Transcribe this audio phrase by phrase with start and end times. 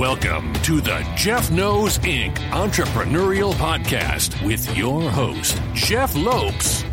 [0.00, 2.34] Welcome to the Jeff Knows Inc.
[2.52, 6.86] Entrepreneurial Podcast with your host, Jeff Lopes.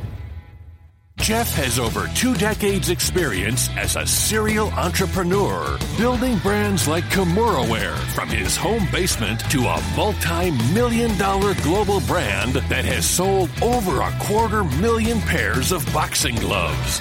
[1.15, 8.27] Jeff has over two decades' experience as a serial entrepreneur, building brands like Kimura from
[8.27, 14.11] his home basement to a multi million dollar global brand that has sold over a
[14.19, 16.99] quarter million pairs of boxing gloves.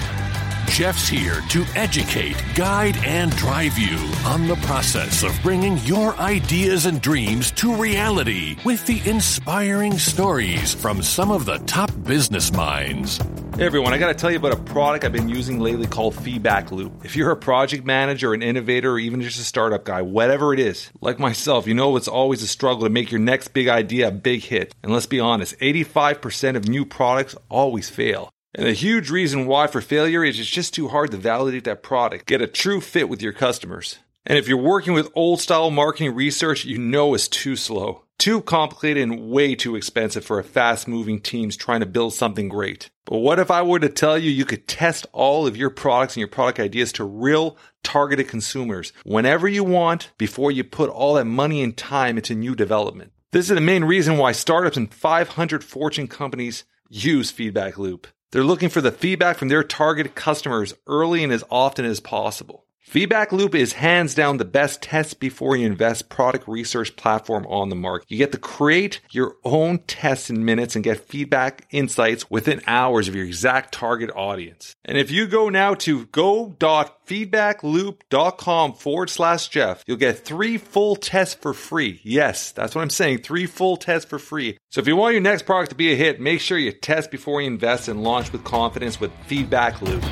[0.76, 6.85] Jeff's here to educate, guide, and drive you on the process of bringing your ideas
[6.85, 13.16] and dreams to reality with the inspiring stories from some of the top business minds.
[13.57, 16.14] Hey everyone, I got to tell you about a product I've been using lately called
[16.14, 17.07] Feedback Loop.
[17.07, 20.61] If you're a project manager, an innovator, or even just a startup guy, whatever it
[20.61, 24.08] is, like myself, you know it's always a struggle to make your next big idea
[24.08, 24.74] a big hit.
[24.82, 28.30] And let's be honest, 85% of new products always fail.
[28.56, 31.82] And the huge reason why for failure is it's just too hard to validate that
[31.82, 33.98] product, get a true fit with your customers.
[34.24, 38.04] And if you're working with old style marketing research, you know it's too slow.
[38.18, 42.48] Too complicated and way too expensive for a fast moving teams trying to build something
[42.48, 42.88] great.
[43.04, 46.14] But what if I were to tell you you could test all of your products
[46.14, 51.14] and your product ideas to real targeted consumers whenever you want before you put all
[51.14, 53.12] that money and time into new development?
[53.32, 58.06] This is the main reason why startups and 500 Fortune companies use Feedback Loop.
[58.32, 62.66] They're looking for the feedback from their target customers early and as often as possible.
[62.86, 67.68] Feedback Loop is hands down the best test before you invest product research platform on
[67.68, 68.08] the market.
[68.08, 73.08] You get to create your own tests in minutes and get feedback insights within hours
[73.08, 74.76] of your exact target audience.
[74.84, 81.34] And if you go now to go.feedbackloop.com forward slash Jeff, you'll get three full tests
[81.34, 82.00] for free.
[82.04, 83.18] Yes, that's what I'm saying.
[83.18, 84.58] Three full tests for free.
[84.70, 87.10] So if you want your next product to be a hit, make sure you test
[87.10, 90.04] before you invest and launch with confidence with Feedback Loop.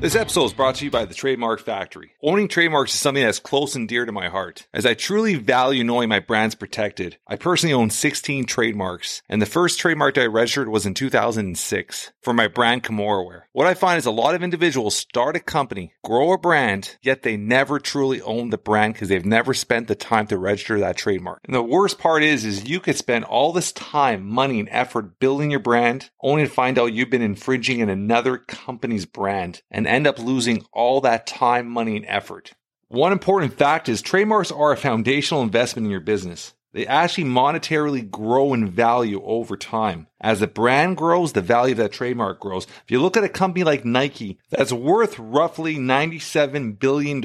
[0.00, 2.12] This episode is brought to you by the Trademark Factory.
[2.22, 4.66] Owning trademarks is something that's close and dear to my heart.
[4.72, 9.46] As I truly value knowing my brand's protected, I personally own 16 trademarks, and the
[9.46, 13.42] first trademark I registered was in 2006 for my brand Kimura.
[13.52, 17.22] What I find is a lot of individuals start a company, grow a brand, yet
[17.22, 20.96] they never truly own the brand because they've never spent the time to register that
[20.96, 21.42] trademark.
[21.44, 25.18] And the worst part is, is you could spend all this time, money, and effort
[25.18, 29.89] building your brand, only to find out you've been infringing in another company's brand and
[29.90, 32.52] end up losing all that time, money, and effort.
[32.88, 36.54] One important fact is trademarks are a foundational investment in your business.
[36.72, 40.06] They actually monetarily grow in value over time.
[40.20, 42.66] As the brand grows, the value of that trademark grows.
[42.84, 47.20] If you look at a company like Nike, that's worth roughly $97 billion,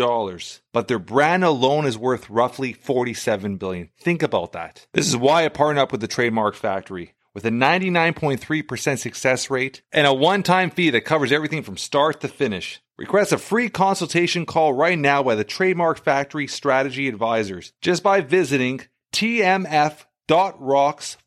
[0.73, 3.89] but their brand alone is worth roughly 47 billion.
[3.99, 4.87] Think about that.
[4.93, 9.83] This is why I partner up with the Trademark Factory with a 99.3% success rate
[9.91, 12.81] and a one-time fee that covers everything from start to finish.
[12.97, 18.21] Request a free consultation call right now by the Trademark Factory Strategy Advisors just by
[18.21, 18.81] visiting
[19.13, 20.07] tmf.rocks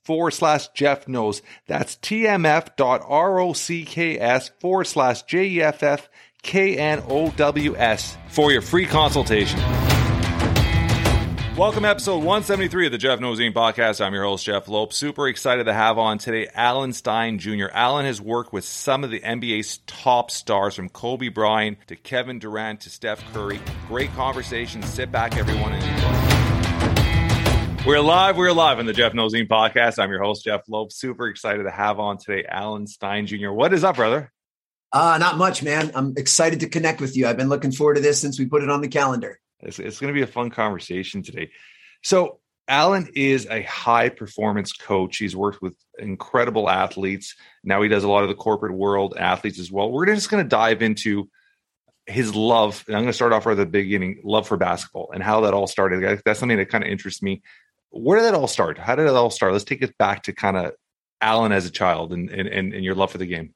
[0.03, 1.43] forward slash Jeff knows.
[1.67, 3.71] That's tmf.rocks
[4.61, 6.09] forward slash J-E-F-F
[6.43, 9.98] K-N-O-W-S for your free consultation.
[11.59, 13.53] Welcome to episode 173 of the Jeff Knows Inc.
[13.53, 14.01] podcast.
[14.01, 14.93] I'm your host, Jeff Lope.
[14.93, 17.67] Super excited to have on today Alan Stein Jr.
[17.73, 22.39] Alan has worked with some of the NBA's top stars from Kobe Bryant to Kevin
[22.39, 23.59] Durant to Steph Curry.
[23.89, 24.85] Great conversation.
[24.85, 25.83] Sit back, everyone, and
[27.75, 27.85] enjoy.
[27.85, 28.37] We're live.
[28.37, 29.49] We're live on the Jeff Knows Inc.
[29.49, 30.01] podcast.
[30.01, 30.93] I'm your host, Jeff Lope.
[30.93, 33.51] Super excited to have on today Alan Stein Jr.
[33.51, 34.33] What is up, brother?
[34.93, 35.91] Uh, not much, man.
[35.97, 37.27] I'm excited to connect with you.
[37.27, 39.41] I've been looking forward to this since we put it on the calendar.
[39.63, 41.51] It's, it's going to be a fun conversation today.
[42.03, 45.17] So, Alan is a high performance coach.
[45.17, 47.35] He's worked with incredible athletes.
[47.65, 49.91] Now he does a lot of the corporate world athletes as well.
[49.91, 51.31] We're just going to dive into
[52.07, 52.85] his love.
[52.87, 55.41] And I'm going to start off right at the beginning love for basketball and how
[55.43, 56.21] that all started.
[56.27, 57.43] That's something that kind of interests me.
[57.91, 58.77] Where did that all start?
[58.77, 59.53] How did it all start?
[59.53, 60.73] Let's take it back to kind of
[61.23, 63.55] Alan as a child and, and, and your love for the game.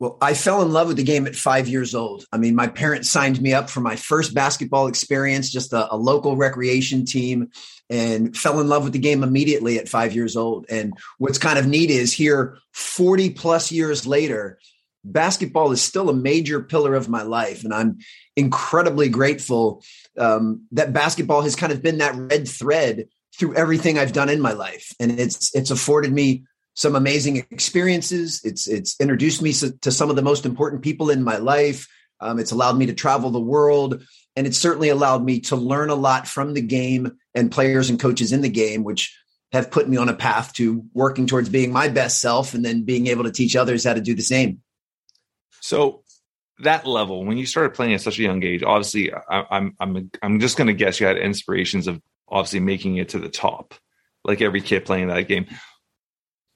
[0.00, 2.24] Well, I fell in love with the game at five years old.
[2.32, 5.96] I mean, my parents signed me up for my first basketball experience, just a, a,
[5.96, 7.50] local recreation team,
[7.88, 10.66] and fell in love with the game immediately at five years old.
[10.68, 14.58] And what's kind of neat is here, 40 plus years later,
[15.04, 17.62] basketball is still a major pillar of my life.
[17.62, 17.98] And I'm
[18.34, 19.84] incredibly grateful
[20.18, 23.06] um, that basketball has kind of been that red thread
[23.38, 24.92] through everything I've done in my life.
[24.98, 26.44] And it's, it's afforded me
[26.74, 28.40] some amazing experiences.
[28.44, 31.88] It's it's introduced me to some of the most important people in my life.
[32.20, 34.02] Um, it's allowed me to travel the world,
[34.36, 37.98] and it's certainly allowed me to learn a lot from the game and players and
[37.98, 39.16] coaches in the game, which
[39.52, 42.82] have put me on a path to working towards being my best self, and then
[42.82, 44.60] being able to teach others how to do the same.
[45.60, 46.02] So,
[46.60, 50.08] that level when you started playing at such a young age obviously I, i'm i'm
[50.22, 53.74] i'm just going to guess you had inspirations of obviously making it to the top
[54.24, 55.46] like every kid playing that game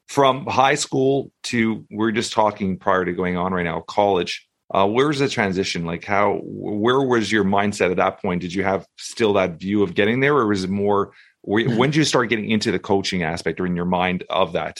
[0.09, 4.85] from high school to we're just talking prior to going on right now college uh,
[4.85, 8.85] where's the transition like how where was your mindset at that point did you have
[8.97, 11.11] still that view of getting there or was it more
[11.43, 14.79] when did you start getting into the coaching aspect or in your mind of that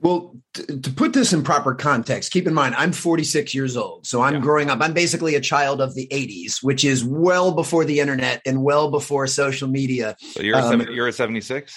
[0.00, 4.04] well, t- to put this in proper context, keep in mind I'm 46 years old.
[4.04, 4.40] So I'm yeah.
[4.40, 4.80] growing up.
[4.80, 8.90] I'm basically a child of the 80s, which is well before the internet and well
[8.90, 10.16] before social media.
[10.18, 11.72] So you're um, a, you're a 76?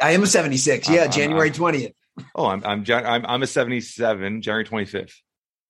[0.00, 0.88] I am a 76.
[0.88, 1.94] Yeah, I'm, January I'm, 20th.
[2.34, 5.12] Oh, I'm I'm I'm I'm a 77, January 25th.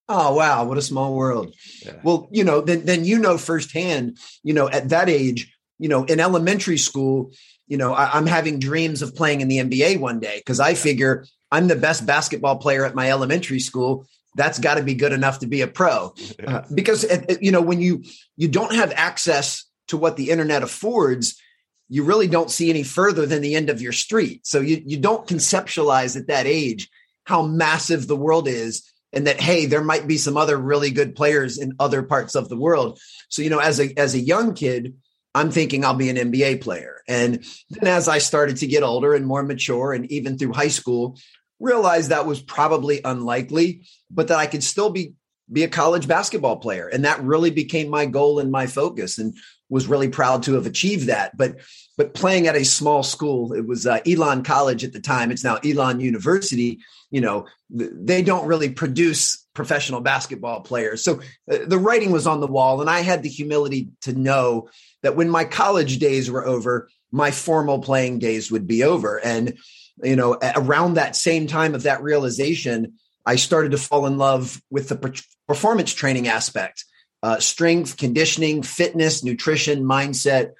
[0.08, 1.54] Oh wow, what a small world.
[1.84, 1.94] Yeah.
[2.04, 6.04] Well, you know, then then you know firsthand, you know, at that age, you know,
[6.04, 7.32] in elementary school,
[7.66, 10.74] you know, I, am having dreams of playing in the NBA one day because I
[10.74, 14.06] figure I'm the best basketball player at my elementary school.
[14.36, 16.14] That's got to be good enough to be a pro.
[16.46, 17.04] Uh, because
[17.40, 18.04] you know when you
[18.36, 21.40] you don't have access to what the internet affords,
[21.88, 24.46] you really don't see any further than the end of your street.
[24.46, 26.88] So you you don't conceptualize at that age
[27.24, 31.14] how massive the world is and that hey there might be some other really good
[31.14, 32.98] players in other parts of the world.
[33.28, 34.94] So you know as a as a young kid,
[35.34, 37.02] I'm thinking I'll be an NBA player.
[37.08, 40.68] And then as I started to get older and more mature, and even through high
[40.68, 41.18] school,
[41.60, 45.14] realized that was probably unlikely, but that I could still be
[45.52, 46.88] be a college basketball player.
[46.88, 49.36] And that really became my goal and my focus and
[49.68, 51.36] was really proud to have achieved that.
[51.36, 51.56] But
[51.96, 55.30] but playing at a small school, it was uh, Elon College at the time.
[55.30, 56.80] It's now Elon University.
[57.10, 61.02] You know, they don't really produce professional basketball players.
[61.02, 61.20] So
[61.50, 64.68] uh, the writing was on the wall, and I had the humility to know
[65.02, 69.18] that when my college days were over, my formal playing days would be over.
[69.24, 69.56] And
[70.02, 74.60] you know, around that same time of that realization, I started to fall in love
[74.70, 76.84] with the performance training aspect,
[77.22, 80.52] uh, strength, conditioning, fitness, nutrition, mindset.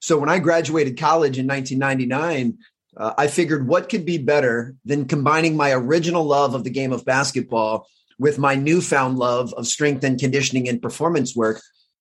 [0.00, 2.58] So when I graduated college in 1999,
[2.96, 6.92] uh, I figured what could be better than combining my original love of the game
[6.92, 7.86] of basketball
[8.18, 11.60] with my newfound love of strength and conditioning and performance work.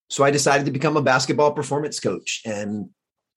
[0.09, 2.41] So I decided to become a basketball performance coach.
[2.45, 2.89] And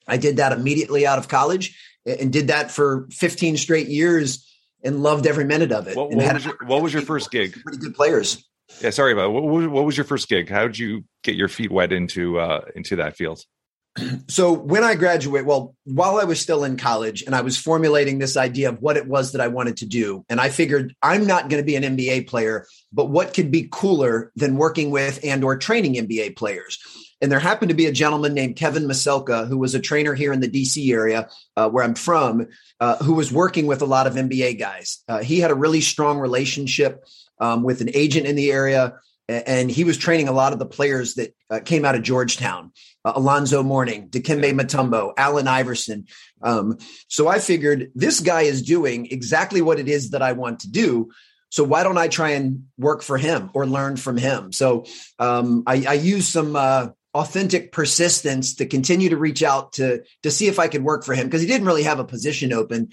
[0.06, 1.76] I did that immediately out of college
[2.06, 4.46] and did that for 15 straight years
[4.82, 5.96] and loved every minute of it.
[5.96, 7.52] What, what, was, your, what was, your, first gig?
[7.62, 8.48] Pretty good players.
[8.80, 9.30] Yeah, sorry about it.
[9.30, 10.48] What, what was your first gig?
[10.48, 13.44] How did you get your feet wet into uh, into that field?
[14.28, 18.18] So when I graduate, well, while I was still in college and I was formulating
[18.18, 21.26] this idea of what it was that I wanted to do, and I figured I'm
[21.26, 25.18] not going to be an NBA player, but what could be cooler than working with
[25.24, 26.78] and or training NBA players?
[27.20, 30.32] And there happened to be a gentleman named Kevin Maselka, who was a trainer here
[30.32, 32.46] in the DC area uh, where I'm from,
[32.78, 35.02] uh, who was working with a lot of NBA guys.
[35.08, 37.04] Uh, he had a really strong relationship
[37.40, 40.66] um, with an agent in the area, and he was training a lot of the
[40.66, 42.72] players that uh, came out of Georgetown.
[43.04, 46.06] Uh, Alonzo Mourning, Dikembe Mutombo, Allen Iverson.
[46.42, 46.76] Um,
[47.08, 50.70] so I figured this guy is doing exactly what it is that I want to
[50.70, 51.10] do.
[51.50, 54.52] So why don't I try and work for him or learn from him?
[54.52, 54.84] So
[55.18, 60.30] um, I, I use some uh, authentic persistence to continue to reach out to to
[60.30, 62.90] see if I could work for him because he didn't really have a position open.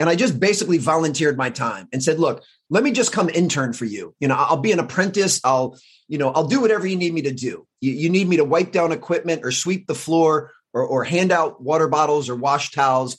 [0.00, 3.74] And I just basically volunteered my time and said, "Look, let me just come intern
[3.74, 4.14] for you.
[4.18, 5.42] You know, I'll be an apprentice.
[5.44, 7.66] I'll, you know, I'll do whatever you need me to do.
[7.82, 11.32] You, you need me to wipe down equipment or sweep the floor or, or hand
[11.32, 13.18] out water bottles or wash towels.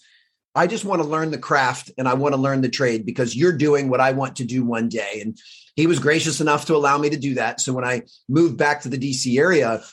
[0.55, 3.35] I just want to learn the craft and I want to learn the trade because
[3.35, 5.37] you're doing what I want to do one day." And
[5.75, 7.61] he was gracious enough to allow me to do that.
[7.61, 9.83] So when I moved back to the DC area,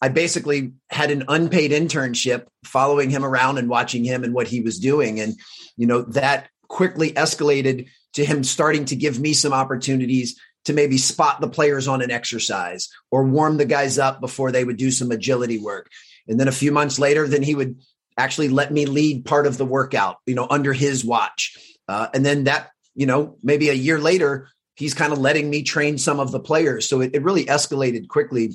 [0.00, 4.62] I basically had an unpaid internship following him around and watching him and what he
[4.62, 5.20] was doing.
[5.20, 5.36] And,
[5.76, 10.98] you know, that quickly escalated to him starting to give me some opportunities to maybe
[10.98, 14.90] spot the players on an exercise or warm the guys up before they would do
[14.90, 15.88] some agility work.
[16.28, 17.80] And then a few months later, then he would
[18.18, 21.56] actually let me lead part of the workout, you know, under his watch.
[21.88, 25.62] Uh, and then that, you know, maybe a year later, he's kind of letting me
[25.62, 26.88] train some of the players.
[26.88, 28.52] So it, it really escalated quickly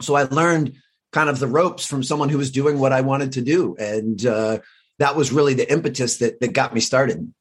[0.00, 0.74] so I learned
[1.12, 3.76] kind of the ropes from someone who was doing what I wanted to do.
[3.76, 4.58] And uh,
[4.98, 7.32] that was really the impetus that, that got me started.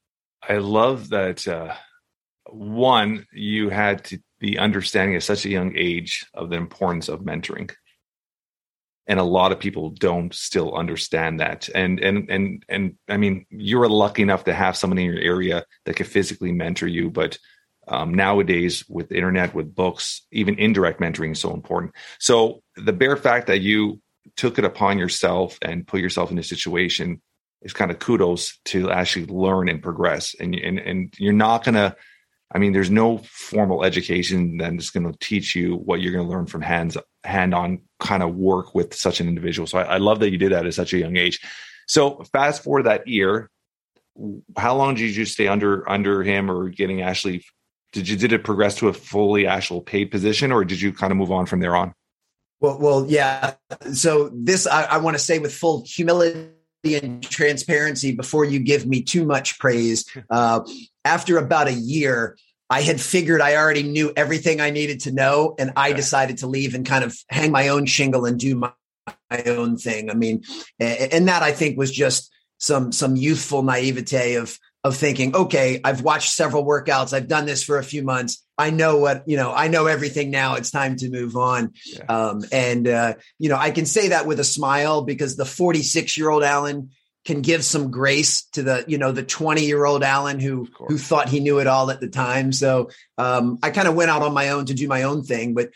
[0.41, 1.47] I love that.
[1.47, 1.73] Uh,
[2.49, 7.21] one, you had to be understanding at such a young age of the importance of
[7.21, 7.73] mentoring.
[9.07, 11.69] And a lot of people don't still understand that.
[11.73, 15.19] And and and and I mean, you were lucky enough to have someone in your
[15.19, 17.37] area that could physically mentor you, but
[17.87, 21.93] um, nowadays with the internet, with books, even indirect mentoring is so important.
[22.19, 24.01] So the bare fact that you
[24.35, 27.21] took it upon yourself and put yourself in a situation
[27.61, 30.35] is kind of kudos to actually learn and progress.
[30.39, 31.95] And and and you're not gonna
[32.53, 36.31] I mean, there's no formal education that's going to teach you what you're going to
[36.31, 39.67] learn from hands hand on kind of work with such an individual.
[39.67, 41.41] So I, I, love that you did that at such a young age.
[41.87, 43.49] So fast forward that year,
[44.55, 47.45] how long did you stay under under him or getting Ashley?
[47.91, 51.11] Did you did it progress to a fully actual paid position, or did you kind
[51.11, 51.93] of move on from there on?
[52.59, 53.53] Well, well, yeah.
[53.93, 56.49] So this I, I want to say with full humility
[56.95, 60.05] and transparency before you give me too much praise.
[60.29, 60.59] Uh,
[61.05, 62.37] after about a year,
[62.69, 66.47] I had figured I already knew everything I needed to know, and I decided to
[66.47, 68.71] leave and kind of hang my own shingle and do my,
[69.31, 70.09] my own thing.
[70.09, 70.43] I mean,
[70.79, 76.01] and that I think was just some some youthful naivete of of thinking, okay, I've
[76.01, 79.53] watched several workouts, I've done this for a few months, I know what you know,
[79.53, 80.55] I know everything now.
[80.55, 82.05] It's time to move on, yeah.
[82.09, 86.17] um, and uh, you know, I can say that with a smile because the 46
[86.17, 86.89] year old Alan
[87.23, 90.97] can give some grace to the you know the 20 year old Alan who who
[90.97, 92.51] thought he knew it all at the time.
[92.51, 95.53] So um, I kind of went out on my own to do my own thing,
[95.53, 95.69] but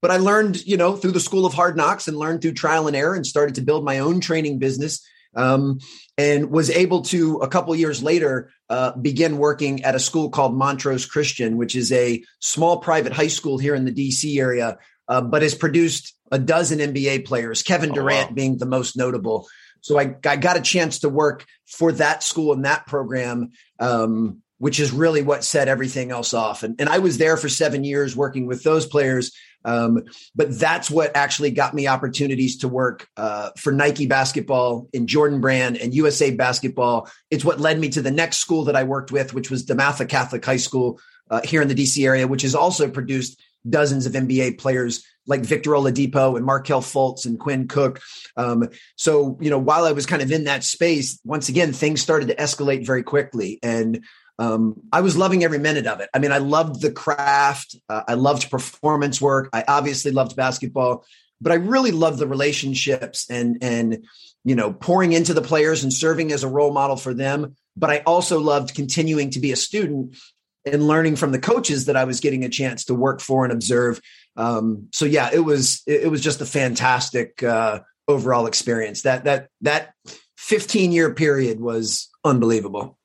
[0.00, 2.86] but I learned you know through the school of hard knocks and learned through trial
[2.86, 5.06] and error and started to build my own training business.
[5.34, 5.78] Um,
[6.18, 10.54] and was able to a couple years later uh, begin working at a school called
[10.54, 15.20] Montrose Christian, which is a small private high school here in the DC area, uh,
[15.22, 17.62] but has produced a dozen NBA players.
[17.62, 18.34] Kevin Durant oh, wow.
[18.34, 19.46] being the most notable.
[19.82, 24.42] So I, I got a chance to work for that school and that program, um,
[24.62, 26.62] which is really what set everything else off.
[26.62, 29.36] And, and I was there for seven years working with those players.
[29.64, 30.04] Um,
[30.36, 35.40] but that's what actually got me opportunities to work uh, for Nike basketball in Jordan
[35.40, 37.10] Brand and USA basketball.
[37.28, 40.08] It's what led me to the next school that I worked with, which was DeMatha
[40.08, 44.12] Catholic High School uh, here in the DC area, which has also produced dozens of
[44.12, 48.00] NBA players like Victor Oladipo and Markelle Fultz and Quinn Cook.
[48.36, 52.00] Um, so, you know, while I was kind of in that space, once again, things
[52.00, 53.58] started to escalate very quickly.
[53.60, 54.04] And
[54.42, 56.10] um, I was loving every minute of it.
[56.12, 57.76] I mean, I loved the craft.
[57.88, 59.48] Uh, I loved performance work.
[59.52, 61.04] I obviously loved basketball,
[61.40, 64.04] but I really loved the relationships and, and,
[64.44, 67.54] you know, pouring into the players and serving as a role model for them.
[67.76, 70.16] But I also loved continuing to be a student
[70.64, 73.52] and learning from the coaches that I was getting a chance to work for and
[73.52, 74.00] observe.
[74.36, 79.02] Um, so yeah, it was it was just a fantastic uh, overall experience.
[79.02, 79.94] That that that
[80.36, 82.98] 15 year period was unbelievable.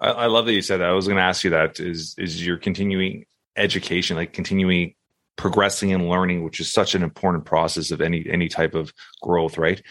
[0.00, 0.88] I, I love that you said that.
[0.88, 3.26] I was going to ask you that is is your continuing
[3.56, 4.94] education, like continuing
[5.36, 8.92] progressing and learning, which is such an important process of any any type of
[9.22, 9.82] growth, right?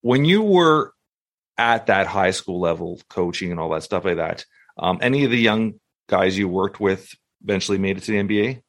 [0.00, 0.92] When you were
[1.56, 4.44] at that high school level, coaching and all that stuff like that,
[4.78, 5.74] um, any of the young
[6.08, 8.62] guys you worked with eventually made it to the NBA?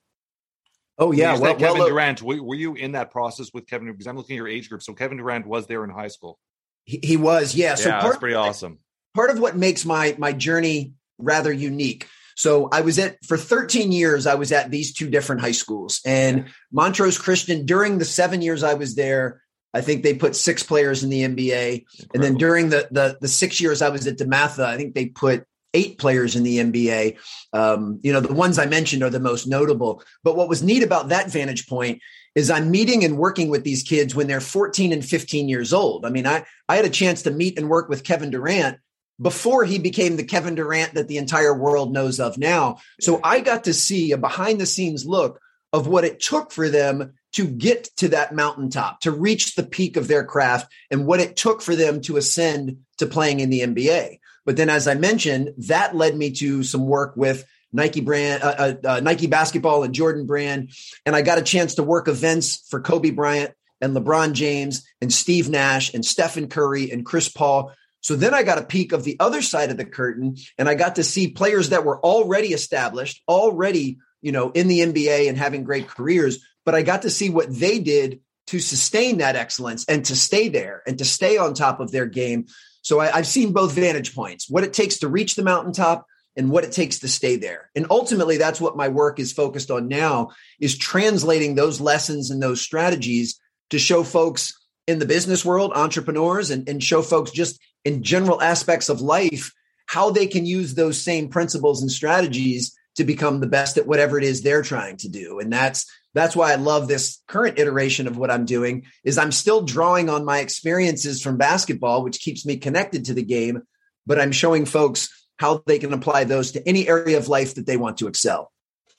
[0.98, 2.22] Oh yeah, well, Kevin well, Durant.
[2.22, 3.90] Were, you in that process with Kevin?
[3.90, 4.84] Because I'm looking at your age group.
[4.84, 6.38] So Kevin Durant was there in high school.
[6.84, 7.76] He, he was, yeah.
[7.76, 8.80] So yeah, part, that's pretty awesome.
[9.16, 12.08] Part of what makes my my journey rather unique.
[12.36, 14.26] So I was at for 13 years.
[14.26, 17.66] I was at these two different high schools, and Montrose Christian.
[17.66, 19.42] During the seven years I was there,
[19.74, 22.10] I think they put six players in the NBA, Incredible.
[22.14, 25.08] and then during the, the the six years I was at DeMatha, I think they
[25.08, 27.18] put eight players in the NBA.
[27.54, 30.02] Um, you know, the ones I mentioned are the most notable.
[30.24, 32.02] But what was neat about that vantage point
[32.36, 36.06] is I'm meeting and working with these kids when they're 14 and 15 years old.
[36.06, 38.78] I mean, I, I had a chance to meet and work with Kevin Durant
[39.22, 42.78] before he became the Kevin Durant that the entire world knows of now.
[43.02, 45.40] So I got to see a behind the scenes look
[45.72, 49.98] of what it took for them to get to that mountaintop, to reach the peak
[49.98, 53.62] of their craft, and what it took for them to ascend to playing in the
[53.62, 54.20] NBA.
[54.46, 58.56] But then, as I mentioned, that led me to some work with Nike brand, uh,
[58.58, 60.72] uh, uh, Nike basketball and Jordan brand.
[61.06, 65.14] And I got a chance to work events for Kobe Bryant and LeBron James and
[65.14, 67.72] Steve Nash and Stephen Curry and Chris Paul.
[68.10, 70.74] So then I got a peek of the other side of the curtain and I
[70.74, 75.38] got to see players that were already established, already, you know, in the NBA and
[75.38, 76.44] having great careers.
[76.66, 80.50] But I got to see what they did to sustain that excellence and to stay
[80.50, 82.48] there and to stay on top of their game.
[82.82, 86.50] So I, I've seen both vantage points, what it takes to reach the mountaintop and
[86.50, 87.70] what it takes to stay there.
[87.76, 92.42] And ultimately, that's what my work is focused on now is translating those lessons and
[92.42, 93.40] those strategies
[93.70, 94.56] to show folks
[94.88, 99.52] in the business world, entrepreneurs, and, and show folks just in general aspects of life
[99.90, 104.18] how they can use those same principles and strategies to become the best at whatever
[104.20, 105.40] it is they're trying to do.
[105.40, 109.32] And that's that's why I love this current iteration of what I'm doing is I'm
[109.32, 113.64] still drawing on my experiences from basketball, which keeps me connected to the game,
[114.06, 117.66] but I'm showing folks how they can apply those to any area of life that
[117.66, 118.52] they want to excel.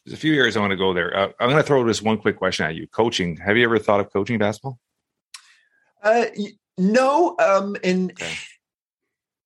[0.04, 1.16] There's a few areas I want to go there.
[1.16, 2.86] Uh, I'm going to throw this one quick question at you.
[2.88, 3.36] Coaching.
[3.36, 4.78] Have you ever thought of coaching basketball?
[6.02, 6.24] Uh,
[6.78, 7.36] no.
[7.38, 8.32] Um, and okay.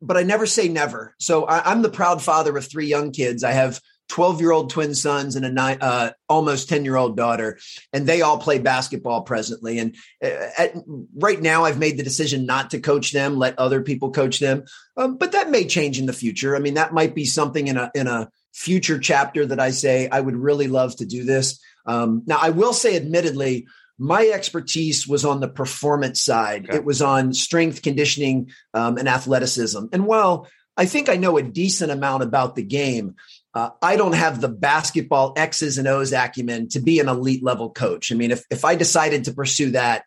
[0.07, 1.15] But I never say never.
[1.19, 3.43] So I, I'm the proud father of three young kids.
[3.45, 7.17] I have 12 year old twin sons and a nine, uh, almost 10 year old
[7.17, 7.59] daughter,
[7.93, 9.79] and they all play basketball presently.
[9.79, 10.75] And uh, at,
[11.17, 14.65] right now, I've made the decision not to coach them, let other people coach them.
[14.97, 16.55] Um, but that may change in the future.
[16.55, 20.09] I mean, that might be something in a in a future chapter that I say
[20.09, 21.61] I would really love to do this.
[21.87, 23.67] Um, now, I will say, admittedly,
[23.99, 26.67] my expertise was on the performance side.
[26.67, 26.77] Okay.
[26.77, 29.87] It was on strength conditioning um, and athleticism.
[29.93, 33.15] And while I think I know a decent amount about the game,
[33.55, 37.71] uh, I don't have the basketball X's and O's acumen to be an elite level
[37.71, 38.11] coach.
[38.11, 40.05] I mean, if, if I decided to pursue that,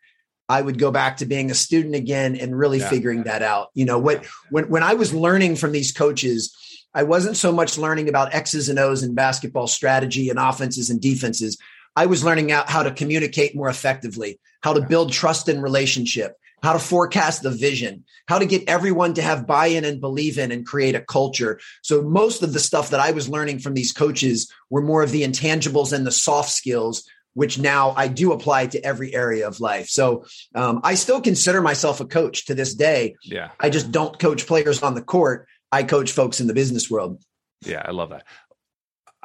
[0.49, 2.89] I would go back to being a student again and really yeah.
[2.89, 3.69] figuring that out.
[3.73, 6.55] You know, what when when I was learning from these coaches,
[6.93, 11.01] I wasn't so much learning about X's and O's and basketball strategy and offenses and
[11.01, 11.57] defenses.
[11.97, 16.35] I was learning out how to communicate more effectively, how to build trust and relationship,
[16.61, 20.37] how to forecast the vision, how to get everyone to have buy in and believe
[20.37, 21.59] in and create a culture.
[21.81, 25.09] So, most of the stuff that I was learning from these coaches were more of
[25.09, 29.59] the intangibles and the soft skills, which now I do apply to every area of
[29.59, 29.87] life.
[29.87, 30.23] So,
[30.53, 33.15] um, I still consider myself a coach to this day.
[33.23, 33.49] Yeah.
[33.59, 37.23] I just don't coach players on the court, I coach folks in the business world.
[37.65, 38.23] Yeah, I love that.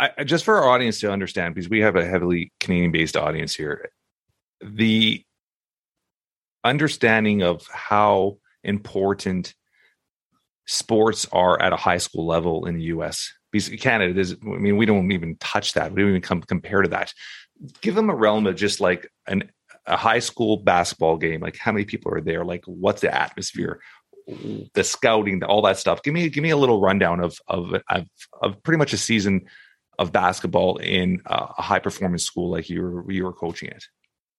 [0.02, 3.54] I, just for our audience to understand, because we have a heavily Canadian based audience
[3.54, 3.90] here,
[4.60, 5.24] the
[6.64, 9.54] understanding of how important
[10.66, 13.32] sports are at a high school level in the US.
[13.52, 15.92] Because Canada is, I mean, we don't even touch that.
[15.92, 17.12] We don't even come compare to that.
[17.80, 19.50] Give them a realm of just like an
[19.86, 21.40] a high school basketball game.
[21.40, 22.44] Like how many people are there?
[22.44, 23.80] Like what's the atmosphere?
[24.74, 26.02] The scouting, all that stuff.
[26.02, 28.06] Give me give me a little rundown of of of,
[28.40, 29.42] of pretty much a season
[29.98, 33.84] of basketball in a high performance school like you were you were coaching it.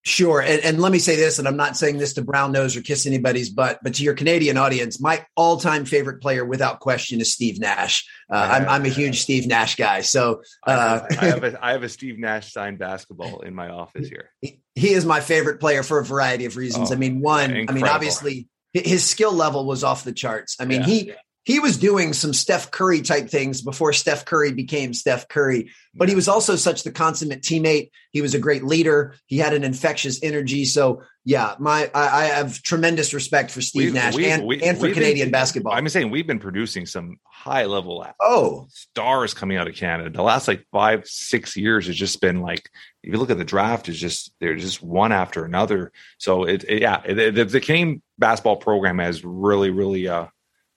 [0.05, 0.41] Sure.
[0.41, 2.81] And, and, let me say this, and I'm not saying this to brown nose or
[2.81, 7.21] kiss anybody's butt, but to your Canadian audience, my all time favorite player without question
[7.21, 8.05] is Steve Nash.
[8.29, 10.01] Uh, I'm, I'm, a huge Steve Nash guy.
[10.01, 13.55] So uh, I, have, I, have a, I, have a, Steve Nash signed basketball in
[13.55, 14.29] my office here.
[14.41, 16.91] He, he is my favorite player for a variety of reasons.
[16.91, 17.71] Oh, I mean, one, incredible.
[17.71, 20.57] I mean, obviously his skill level was off the charts.
[20.59, 20.87] I mean, yeah.
[20.87, 21.13] he
[21.43, 26.07] he was doing some Steph Curry type things before Steph Curry became Steph Curry, but
[26.07, 27.91] he was also such the consummate teammate.
[28.11, 29.15] He was a great leader.
[29.25, 30.63] He had an infectious energy.
[30.63, 34.63] So yeah, my I, I have tremendous respect for Steve we've, Nash we've, and, we,
[34.63, 35.73] and for Canadian been, basketball.
[35.73, 40.09] I'm saying we've been producing some high level oh stars coming out of Canada.
[40.09, 42.69] The last like five six years has just been like
[43.03, 45.91] if you look at the draft, is just they're just one after another.
[46.19, 50.27] So it, it yeah, it, the, the Canadian basketball program has really really uh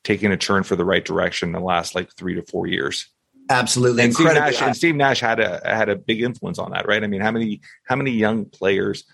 [0.07, 3.09] taking a turn for the right direction in the last like three to four years.
[3.51, 6.87] Absolutely, and Steve, Nash, and Steve Nash had a had a big influence on that,
[6.87, 7.03] right?
[7.03, 9.05] I mean, how many how many young players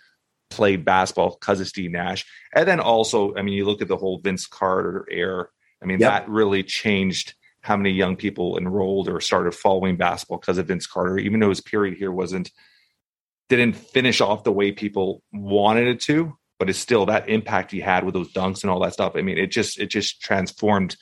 [0.51, 2.27] played basketball because of Steve Nash?
[2.55, 5.47] And then also, I mean, you look at the whole Vince Carter era.
[5.83, 6.11] I mean, yep.
[6.11, 10.87] that really changed how many young people enrolled or started following basketball because of Vince
[10.87, 12.51] Carter, even though his period here wasn't
[13.49, 17.81] didn't finish off the way people wanted it to but it's still that impact he
[17.81, 19.15] had with those dunks and all that stuff.
[19.17, 20.97] I mean, it just it just transformed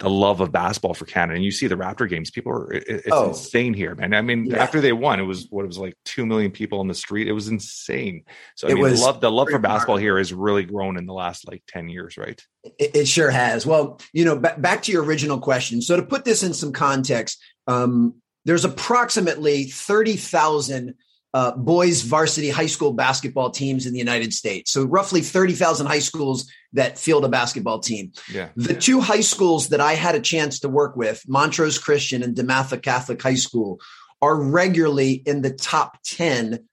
[0.00, 1.36] the love of basketball for Canada.
[1.36, 3.28] And you see the Raptor games, people are it's oh.
[3.28, 4.14] insane here, man.
[4.14, 4.60] I mean, yeah.
[4.60, 7.28] after they won, it was what it was like two million people on the street.
[7.28, 8.24] It was insane.
[8.56, 10.98] So I it mean, was the love the love for basketball here has really grown
[10.98, 12.44] in the last like 10 years, right?
[12.64, 13.64] It, it sure has.
[13.64, 15.82] Well, you know, b- back to your original question.
[15.82, 20.94] So to put this in some context, um, there's approximately 30,000
[21.34, 24.70] uh, boys varsity high school basketball teams in the United States.
[24.70, 28.12] So roughly 30,000 high schools that field a basketball team.
[28.32, 28.48] Yeah.
[28.56, 28.78] The yeah.
[28.78, 32.82] two high schools that I had a chance to work with, Montrose Christian and DeMatha
[32.82, 33.80] Catholic High School,
[34.22, 36.66] are regularly in the top 10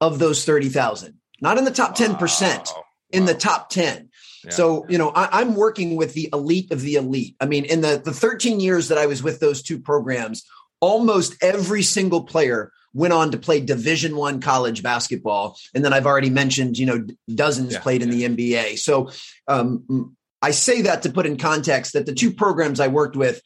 [0.00, 1.14] of those 30,000.
[1.40, 2.84] Not in the top 10%, wow.
[3.10, 3.26] in wow.
[3.26, 4.10] the top 10.
[4.44, 4.50] Yeah.
[4.50, 7.34] So, you know, I, am working with the elite of the elite.
[7.40, 10.44] I mean, in the, the 13 years that I was with those two programs,
[10.80, 15.58] almost every single player went on to play division one college basketball.
[15.74, 18.28] And then i've already mentioned you know dozens yeah, played in yeah.
[18.28, 19.10] the nba so
[19.48, 23.42] um, i say that to put in context that the two programs i worked with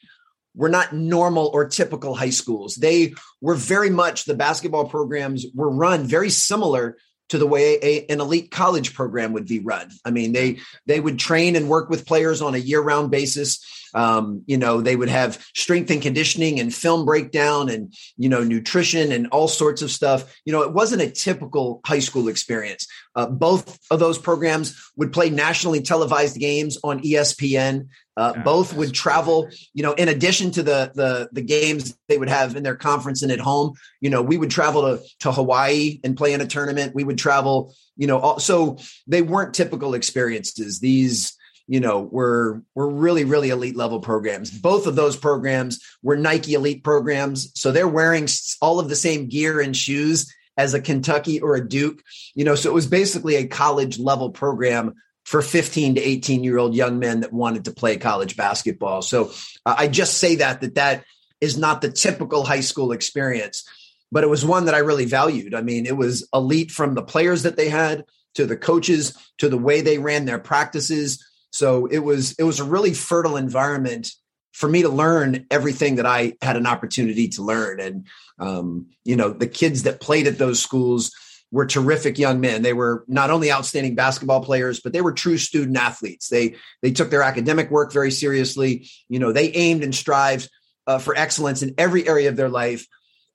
[0.59, 2.75] were not normal or typical high schools.
[2.75, 6.97] They were very much the basketball programs were run very similar
[7.29, 9.91] to the way a, an elite college program would be run.
[10.05, 13.65] I mean, they they would train and work with players on a year round basis.
[13.95, 18.45] Um, you know, they would have strength and conditioning and film breakdown and, you know,
[18.45, 20.37] nutrition and all sorts of stuff.
[20.45, 22.87] You know, it wasn't a typical high school experience.
[23.15, 27.89] Uh, both of those programs would play nationally televised games on ESPN.
[28.19, 32.19] Uh, yeah, both would travel, you know, in addition to the, the the games they
[32.19, 33.75] would have in their conference and at home.
[34.01, 36.97] You know, we would travel to to Hawaii and play in a tournament.
[36.97, 40.81] We would travel, you know, all, so they weren't typical experiences.
[40.81, 44.51] These you know, were were really really elite level programs.
[44.51, 48.27] Both of those programs were Nike elite programs, so they're wearing
[48.61, 52.03] all of the same gear and shoes as a Kentucky or a Duke.
[52.35, 54.95] You know, so it was basically a college level program
[55.29, 59.03] for 15 to 18 year old young men that wanted to play college basketball.
[59.03, 59.33] So
[59.67, 61.05] uh, I just say that that that
[61.41, 63.65] is not the typical high school experience,
[64.11, 65.55] but it was one that I really valued.
[65.55, 69.49] I mean, it was elite from the players that they had to the coaches to
[69.49, 74.13] the way they ran their practices so it was it was a really fertile environment
[74.53, 77.81] for me to learn everything that I had an opportunity to learn.
[77.81, 78.07] And
[78.39, 81.13] um, you know, the kids that played at those schools
[81.51, 82.63] were terrific young men.
[82.63, 86.29] They were not only outstanding basketball players, but they were true student athletes.
[86.29, 88.89] They they took their academic work very seriously.
[89.09, 90.51] You know, they aimed and strived
[90.87, 92.87] uh, for excellence in every area of their life,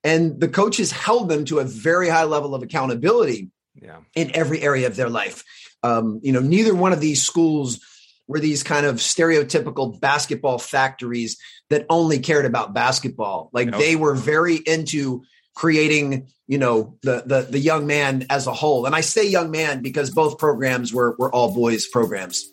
[0.04, 3.50] and the coaches held them to a very high level of accountability.
[3.82, 4.02] Yeah.
[4.14, 5.44] in every area of their life.
[5.82, 7.80] Um, you know, neither one of these schools
[8.28, 11.38] were these kind of stereotypical basketball factories
[11.70, 13.50] that only cared about basketball.
[13.52, 15.24] Like they were very into
[15.56, 18.86] creating, you know, the the the young man as a whole.
[18.86, 22.53] And I say young man because both programs were were all boys programs.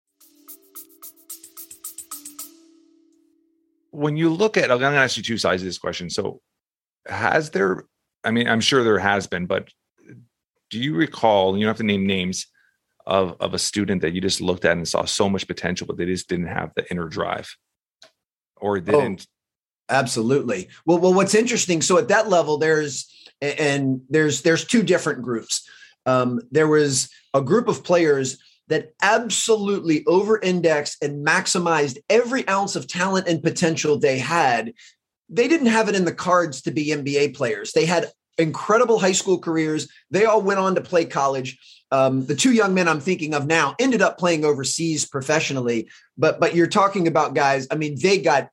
[3.91, 6.09] When you look at, I'm going to ask you two sides of this question.
[6.09, 6.41] So,
[7.05, 7.85] has there,
[8.23, 9.69] I mean, I'm sure there has been, but
[10.69, 12.47] do you recall, you don't have to name names
[13.05, 15.97] of, of a student that you just looked at and saw so much potential, but
[15.97, 17.55] they just didn't have the inner drive
[18.55, 19.27] or oh, didn't?
[19.27, 20.69] Oh, absolutely.
[20.85, 25.67] Well, well, what's interesting, so at that level, there's, and there's, there's two different groups.
[26.05, 28.37] Um, there was a group of players
[28.71, 34.73] that absolutely over indexed and maximized every ounce of talent and potential they had,
[35.29, 37.73] they didn't have it in the cards to be NBA players.
[37.73, 39.89] They had incredible high school careers.
[40.09, 41.59] They all went on to play college.
[41.91, 46.39] Um, the two young men I'm thinking of now ended up playing overseas professionally, but
[46.39, 47.67] but you're talking about guys.
[47.69, 48.49] I mean, they got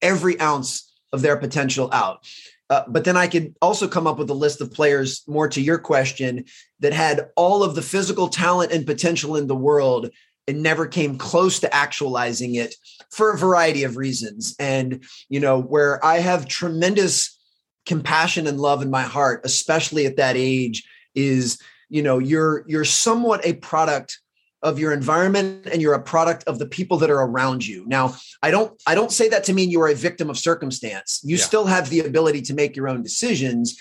[0.00, 2.26] every ounce of their potential out.
[2.70, 5.60] Uh, but then I could also come up with a list of players, more to
[5.60, 6.44] your question,
[6.80, 10.10] that had all of the physical talent and potential in the world
[10.46, 12.74] and never came close to actualizing it
[13.10, 14.54] for a variety of reasons.
[14.58, 17.38] And, you know, where I have tremendous
[17.86, 22.84] compassion and love in my heart, especially at that age, is, you know, you're you're
[22.84, 24.20] somewhat a product
[24.62, 27.84] of your environment and you're a product of the people that are around you.
[27.86, 31.20] Now, I don't I don't say that to mean you are a victim of circumstance.
[31.24, 31.44] You yeah.
[31.44, 33.78] still have the ability to make your own decisions,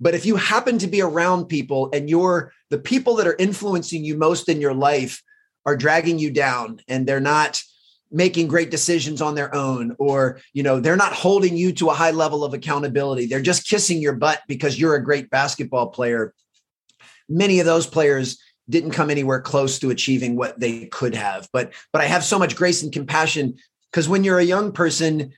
[0.00, 4.04] but if you happen to be around people and you're the people that are influencing
[4.04, 5.22] you most in your life
[5.64, 7.62] are dragging you down and they're not
[8.10, 11.94] making great decisions on their own or you know they're not holding you to a
[11.94, 16.32] high level of accountability they're just kissing your butt because you're a great basketball player
[17.28, 21.48] many of those players didn't come anywhere close to achieving what they could have.
[21.52, 23.56] But but I have so much grace and compassion
[23.90, 25.32] because when you're a young person,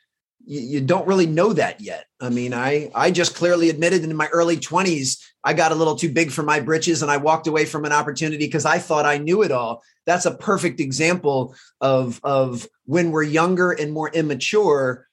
[0.44, 2.06] you, you, don't really know that yet.
[2.20, 5.96] I mean, I I just clearly admitted in my early 20s I got a little
[5.96, 9.06] too big for my britches and I walked away from an opportunity because I thought
[9.06, 9.82] I knew it all.
[10.04, 15.06] That's a perfect example of of when we're younger and more immature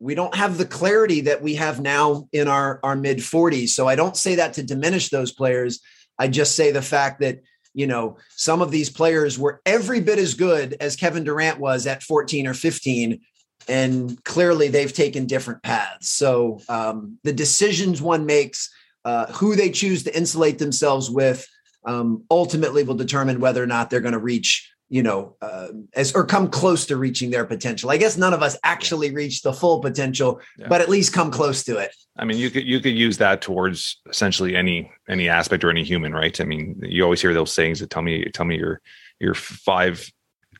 [0.00, 3.88] we don't have the clarity that we have now in our our mid 40s so
[3.88, 5.80] i don't say that to diminish those players
[6.18, 7.40] I just say the fact that,
[7.74, 11.86] you know, some of these players were every bit as good as Kevin Durant was
[11.86, 13.20] at 14 or 15.
[13.68, 16.08] And clearly they've taken different paths.
[16.08, 18.70] So um, the decisions one makes,
[19.04, 21.46] uh, who they choose to insulate themselves with,
[21.84, 26.14] um, ultimately will determine whether or not they're going to reach you know, uh, as
[26.14, 27.90] or come close to reaching their potential.
[27.90, 30.68] I guess none of us actually reach the full potential, yeah.
[30.68, 31.94] but at least come close to it.
[32.18, 35.84] I mean, you could you could use that towards essentially any any aspect or any
[35.84, 36.40] human, right?
[36.40, 38.80] I mean, you always hear those sayings that tell me tell me your
[39.20, 40.10] your five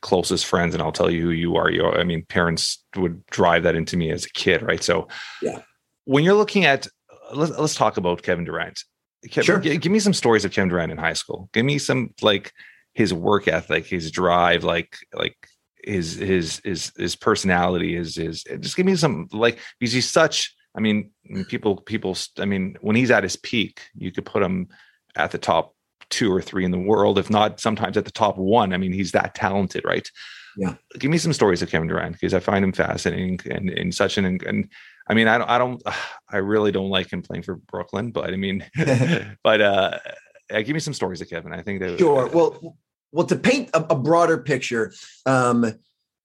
[0.01, 1.69] closest friends, and I'll tell you who you are.
[1.69, 4.81] You, I mean, parents would drive that into me as a kid, right?
[4.81, 5.07] So,
[5.41, 5.61] yeah,
[6.05, 6.87] when you're looking at
[7.33, 8.83] let's let's talk about Kevin Durant.
[9.29, 9.59] Kevin, sure.
[9.59, 11.49] G- give me some stories of Kevin Durant in high school.
[11.53, 12.53] Give me some like
[12.93, 15.35] his work ethic, his drive, like like
[15.83, 20.55] his his his his personality, his his just give me some like because he's such.
[20.79, 21.11] I mean,
[21.49, 22.15] people people.
[22.37, 24.69] I mean, when he's at his peak, you could put him
[25.17, 25.75] at the top
[26.09, 28.73] two or three in the world, if not sometimes at the top one.
[28.73, 30.09] I mean, he's that talented, right?
[30.55, 30.75] Yeah.
[30.97, 34.17] Give me some stories of Kevin Durant because I find him fascinating and, and such
[34.17, 34.69] an and
[35.09, 35.83] I mean I don't I don't
[36.29, 38.65] I really don't like him playing for Brooklyn, but I mean
[39.43, 39.99] but uh
[40.49, 41.51] give me some stories of Kevin.
[41.51, 42.27] I think that sure.
[42.27, 42.77] Well
[43.11, 44.93] well to paint a, a broader picture,
[45.25, 45.73] um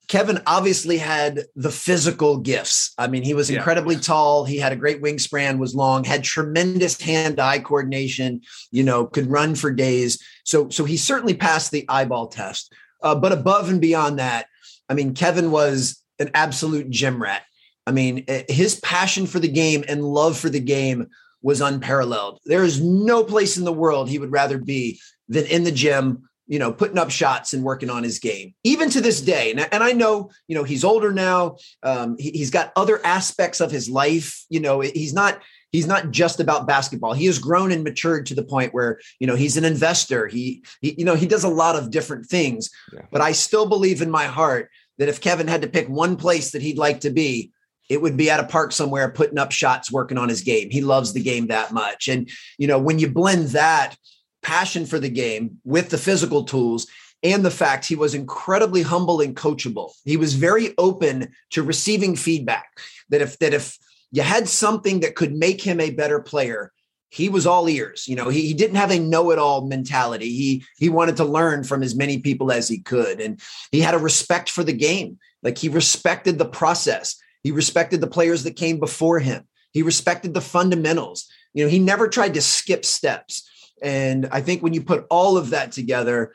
[0.08, 2.92] Kevin obviously had the physical gifts.
[2.98, 4.02] I mean, he was incredibly yeah.
[4.02, 4.44] tall.
[4.44, 8.42] He had a great wingspan, was long, had tremendous hand-eye coordination.
[8.70, 10.22] You know, could run for days.
[10.44, 12.72] So, so he certainly passed the eyeball test.
[13.02, 14.46] Uh, but above and beyond that,
[14.88, 17.42] I mean, Kevin was an absolute gym rat.
[17.86, 21.08] I mean, eh, his passion for the game and love for the game
[21.42, 22.40] was unparalleled.
[22.46, 26.28] There is no place in the world he would rather be than in the gym,
[26.46, 29.50] you know, putting up shots and working on his game, even to this day.
[29.50, 31.56] And, and I know, you know, he's older now.
[31.82, 34.44] Um, he, has got other aspects of his life.
[34.48, 35.40] You know, he's not
[35.72, 37.14] he's not just about basketball.
[37.14, 40.28] He has grown and matured to the point where, you know, he's an investor.
[40.28, 42.70] He, he you know, he does a lot of different things.
[42.92, 43.00] Yeah.
[43.10, 46.52] But I still believe in my heart that if Kevin had to pick one place
[46.52, 47.50] that he'd like to be,
[47.90, 50.70] it would be at a park somewhere putting up shots working on his game.
[50.70, 52.06] He loves the game that much.
[52.06, 53.96] And, you know, when you blend that
[54.44, 56.86] passion for the game with the physical tools
[57.22, 59.92] and the fact he was incredibly humble and coachable.
[60.04, 62.78] He was very open to receiving feedback
[63.08, 63.78] that if that if
[64.12, 66.70] you had something that could make him a better player
[67.14, 68.08] he was all ears.
[68.08, 70.30] You know he, he didn't have a know-it-all mentality.
[70.30, 73.20] He he wanted to learn from as many people as he could.
[73.20, 75.18] And he had a respect for the game.
[75.40, 77.16] Like he respected the process.
[77.44, 79.46] He respected the players that came before him.
[79.70, 81.28] He respected the fundamentals.
[81.52, 83.48] You know he never tried to skip steps
[83.82, 86.32] and i think when you put all of that together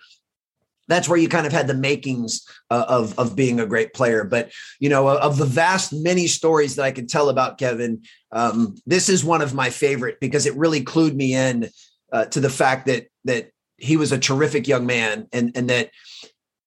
[0.89, 4.25] that's where you kind of had the makings uh, of of being a great player.
[4.25, 8.01] But you know, of the vast many stories that I could tell about Kevin,
[8.33, 11.69] um, this is one of my favorite because it really clued me in
[12.11, 15.91] uh, to the fact that that he was a terrific young man, and and that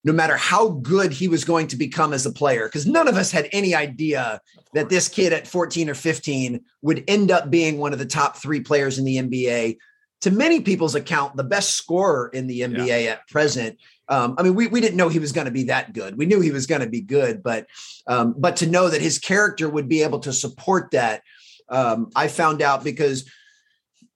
[0.04, 3.16] no matter how good he was going to become as a player, because none of
[3.16, 4.40] us had any idea
[4.72, 8.36] that this kid at 14 or 15 would end up being one of the top
[8.36, 9.78] three players in the NBA.
[10.22, 13.12] To many people's account, the best scorer in the NBA yeah.
[13.12, 13.78] at present.
[14.08, 16.16] Um, I mean, we, we didn't know he was going to be that good.
[16.16, 17.66] We knew he was going to be good, but
[18.06, 21.22] um, but to know that his character would be able to support that,
[21.68, 23.28] um, I found out because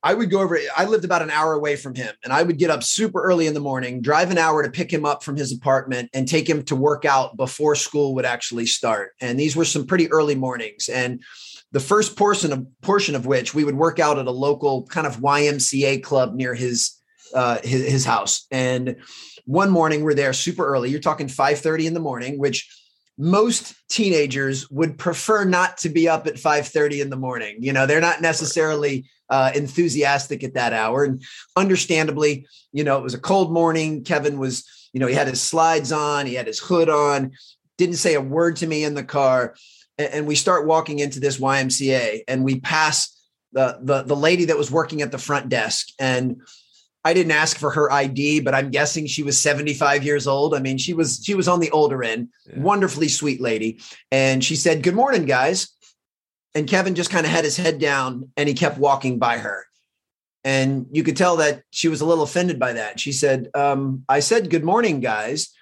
[0.02, 0.58] I would go over.
[0.76, 3.48] I lived about an hour away from him, and I would get up super early
[3.48, 6.48] in the morning, drive an hour to pick him up from his apartment, and take
[6.48, 9.14] him to work out before school would actually start.
[9.20, 11.22] And these were some pretty early mornings, and
[11.72, 15.06] the first portion of portion of which we would work out at a local kind
[15.06, 16.92] of YMCA club near his
[17.34, 18.96] uh, his, his house and
[19.46, 20.90] one morning we're there super early.
[20.90, 22.68] You're talking 5:30 in the morning, which
[23.16, 27.56] most teenagers would prefer not to be up at 5:30 in the morning.
[27.60, 31.22] You know, they're not necessarily uh, enthusiastic at that hour, and
[31.56, 34.04] understandably, you know, it was a cold morning.
[34.04, 37.32] Kevin was, you know, he had his slides on, he had his hood on,
[37.78, 39.54] didn't say a word to me in the car,
[39.98, 43.16] and, and we start walking into this YMCA, and we pass
[43.52, 46.40] the the the lady that was working at the front desk, and
[47.04, 50.54] I didn't ask for her ID, but I'm guessing she was 75 years old.
[50.54, 52.28] I mean, she was she was on the older end.
[52.46, 52.60] Yeah.
[52.60, 53.80] Wonderfully sweet lady.
[54.10, 55.68] And she said, "Good morning, guys."
[56.56, 59.66] And Kevin just kind of had his head down and he kept walking by her.
[60.42, 62.98] And you could tell that she was a little offended by that.
[62.98, 65.52] She said, um, I said, Good morning, guys.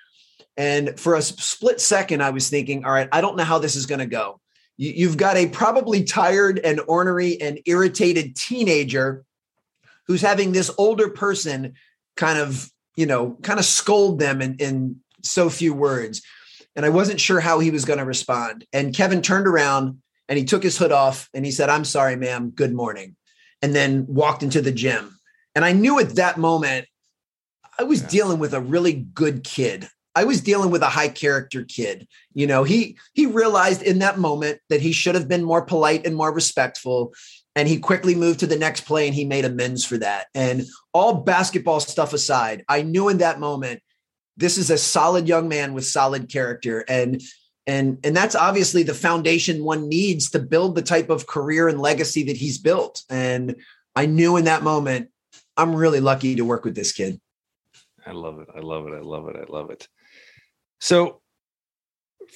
[0.56, 3.76] And for a split second, I was thinking, All right, I don't know how this
[3.76, 4.40] is going to go.
[4.76, 9.24] You've got a probably tired and ornery and irritated teenager
[10.06, 11.74] who's having this older person
[12.16, 16.22] kind of, you know, kind of scold them in, in so few words.
[16.76, 18.66] And I wasn't sure how he was going to respond.
[18.72, 22.16] And Kevin turned around and he took his hood off and he said, I'm sorry,
[22.16, 22.50] ma'am.
[22.50, 23.16] Good morning.
[23.62, 25.16] And then walked into the gym.
[25.54, 26.86] And I knew at that moment,
[27.78, 28.08] I was yeah.
[28.08, 29.88] dealing with a really good kid.
[30.14, 32.07] I was dealing with a high character kid.
[32.35, 36.07] You know, he he realized in that moment that he should have been more polite
[36.07, 37.12] and more respectful
[37.57, 40.27] and he quickly moved to the next play and he made amends for that.
[40.35, 43.81] And all basketball stuff aside, I knew in that moment
[44.37, 47.22] this is a solid young man with solid character and
[47.66, 51.81] and and that's obviously the foundation one needs to build the type of career and
[51.81, 53.03] legacy that he's built.
[53.09, 53.57] And
[53.96, 55.11] I knew in that moment
[55.57, 57.20] I'm really lucky to work with this kid.
[58.07, 58.48] I love it.
[58.55, 58.92] I love it.
[58.94, 59.37] I love it.
[59.37, 59.88] I love it.
[60.85, 61.23] So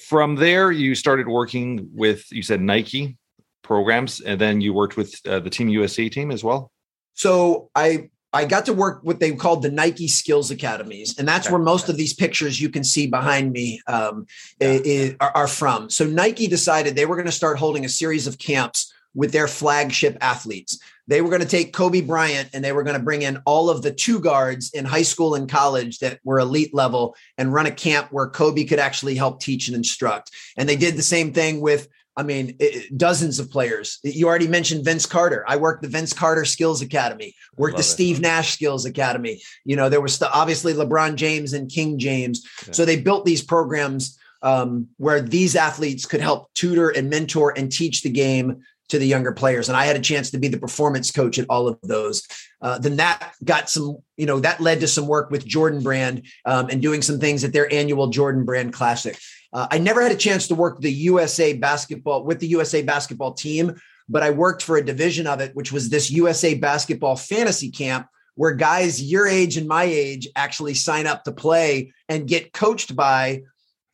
[0.07, 3.15] from there you started working with you said Nike
[3.61, 6.71] programs, and then you worked with uh, the Team USA team as well.
[7.13, 11.47] So I I got to work what they called the Nike Skills Academies, and that's
[11.51, 14.25] where most of these pictures you can see behind me um,
[14.59, 14.79] yeah.
[14.83, 15.91] is, are, are, from.
[15.91, 19.47] So Nike decided they were going to start holding a series of camps with their
[19.47, 20.79] flagship athletes.
[21.07, 23.69] They were going to take Kobe Bryant and they were going to bring in all
[23.69, 27.65] of the two guards in high school and college that were elite level and run
[27.65, 30.29] a camp where Kobe could actually help teach and instruct.
[30.55, 31.87] And they did the same thing with
[32.19, 33.99] I mean, it, dozens of players.
[34.03, 35.45] You already mentioned Vince Carter.
[35.47, 37.83] I worked the Vince Carter Skills Academy, worked the it.
[37.83, 39.41] Steve Nash Skills Academy.
[39.63, 42.45] You know, there was the, obviously LeBron James and King James.
[42.67, 42.73] Yeah.
[42.73, 47.71] So they built these programs um, where these athletes could help tutor and mentor and
[47.71, 49.69] teach the game to the younger players.
[49.69, 52.27] And I had a chance to be the performance coach at all of those.
[52.61, 56.25] Uh, then that got some, you know, that led to some work with Jordan Brand
[56.45, 59.17] um, and doing some things at their annual Jordan Brand Classic.
[59.53, 63.33] Uh, I never had a chance to work the USA basketball with the USA basketball
[63.33, 67.71] team, but I worked for a division of it, which was this USA basketball fantasy
[67.71, 72.53] camp where guys your age and my age actually sign up to play and get
[72.53, 73.41] coached by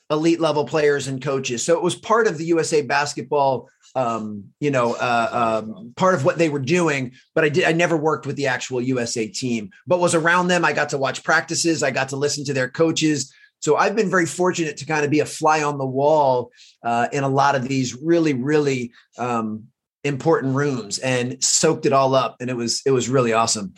[0.09, 1.63] elite level players and coaches.
[1.63, 6.25] So it was part of the USA basketball, um, you know, uh, um, part of
[6.25, 7.13] what they were doing.
[7.33, 10.65] But I did, I never worked with the actual USA team, but was around them.
[10.65, 11.81] I got to watch practices.
[11.81, 13.33] I got to listen to their coaches.
[13.59, 16.51] So I've been very fortunate to kind of be a fly on the wall
[16.83, 19.67] uh, in a lot of these really, really um,
[20.03, 23.73] important rooms and soaked it all up, and it was it was really awesome.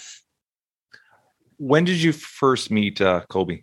[1.58, 3.62] When did you first meet uh, Kobe?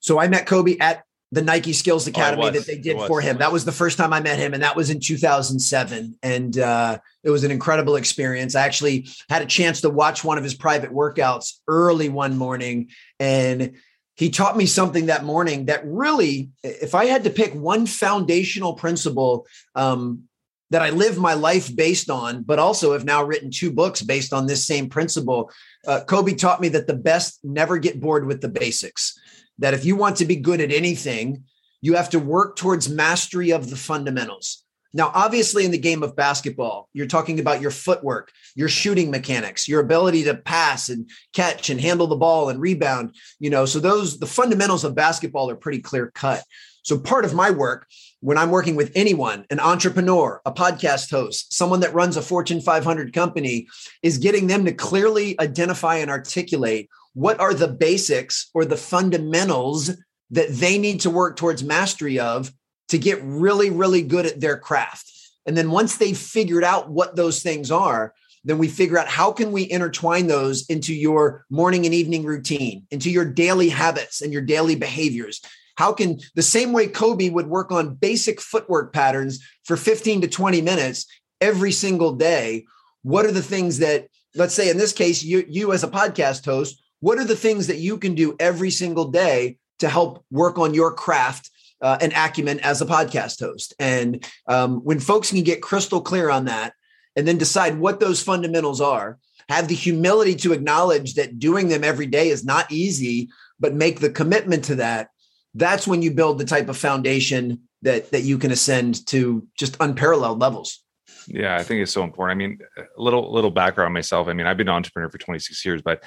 [0.00, 3.20] So I met Kobe at the Nike Skills oh, Academy oh, that they did for
[3.20, 3.38] him.
[3.38, 6.16] That was the first time I met him, and that was in 2007.
[6.22, 8.54] And uh, it was an incredible experience.
[8.54, 12.88] I actually had a chance to watch one of his private workouts early one morning,
[13.20, 13.76] and
[14.14, 18.74] he taught me something that morning that really, if I had to pick one foundational
[18.74, 20.24] principle um,
[20.70, 24.32] that I live my life based on, but also have now written two books based
[24.32, 25.50] on this same principle,
[25.86, 29.18] uh, Kobe taught me that the best never get bored with the basics.
[29.58, 31.44] That if you want to be good at anything,
[31.80, 34.64] you have to work towards mastery of the fundamentals.
[34.94, 39.68] Now, obviously, in the game of basketball, you're talking about your footwork, your shooting mechanics,
[39.68, 43.14] your ability to pass and catch and handle the ball and rebound.
[43.38, 46.42] You know, so those the fundamentals of basketball are pretty clear cut.
[46.82, 47.86] So part of my work
[48.20, 52.60] when I'm working with anyone, an entrepreneur, a podcast host, someone that runs a Fortune
[52.60, 53.68] 500 company,
[54.02, 59.90] is getting them to clearly identify and articulate what are the basics or the fundamentals
[60.30, 62.52] that they need to work towards mastery of
[62.90, 65.10] to get really, really good at their craft.
[65.44, 69.32] And then once they've figured out what those things are, then we figure out how
[69.32, 74.32] can we intertwine those into your morning and evening routine, into your daily habits and
[74.32, 75.40] your daily behaviors.
[75.74, 80.28] How can the same way Kobe would work on basic footwork patterns for 15 to
[80.28, 81.04] 20 minutes
[81.40, 82.64] every single day?
[83.02, 86.44] What are the things that, let's say in this case, you, you as a podcast
[86.44, 90.58] host, what are the things that you can do every single day to help work
[90.58, 93.74] on your craft uh, and acumen as a podcast host.
[93.78, 96.72] And um, when folks can get crystal clear on that
[97.14, 101.84] and then decide what those fundamentals are, have the humility to acknowledge that doing them
[101.84, 105.08] every day is not easy, but make the commitment to that,
[105.54, 109.76] that's when you build the type of foundation that that you can ascend to just
[109.80, 110.82] unparalleled levels.
[111.26, 112.36] Yeah, I think it's so important.
[112.36, 114.28] I mean, a little little background myself.
[114.28, 116.02] I mean, I've been an entrepreneur for 26 years, but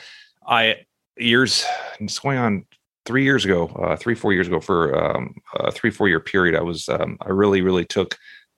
[0.46, 0.78] I
[1.18, 1.66] years
[2.00, 2.66] it's going on
[3.06, 6.56] three years ago, uh, three four years ago, for um, a three four year period,
[6.56, 8.18] I was um, I really really took.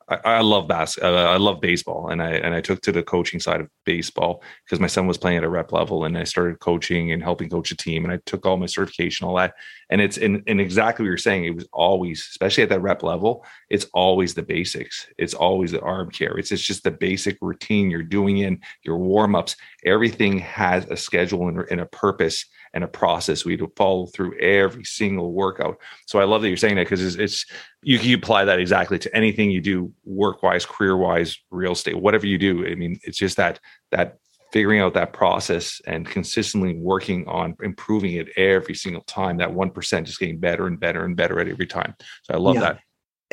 [0.09, 3.03] I, I love bas- uh, I love baseball, and I and I took to the
[3.03, 6.25] coaching side of baseball because my son was playing at a rep level, and I
[6.25, 9.53] started coaching and helping coach a team, and I took all my certification, all that,
[9.89, 11.45] and it's in and exactly what you're saying.
[11.45, 15.07] It was always, especially at that rep level, it's always the basics.
[15.17, 16.37] It's always the arm care.
[16.37, 19.55] It's it's just the basic routine you're doing in your warm ups.
[19.85, 24.37] Everything has a schedule and, and a purpose and a process we to follow through
[24.39, 25.77] every single workout.
[26.07, 27.45] So I love that you're saying that because it's, it's,
[27.81, 31.99] you can apply that exactly to anything you do, work wise, career wise, real estate,
[31.99, 32.65] whatever you do.
[32.65, 33.59] I mean, it's just that
[33.91, 34.17] that
[34.51, 39.37] figuring out that process and consistently working on improving it every single time.
[39.37, 41.95] That one percent just getting better and better and better at every time.
[42.23, 42.61] So I love yeah.
[42.61, 42.79] that.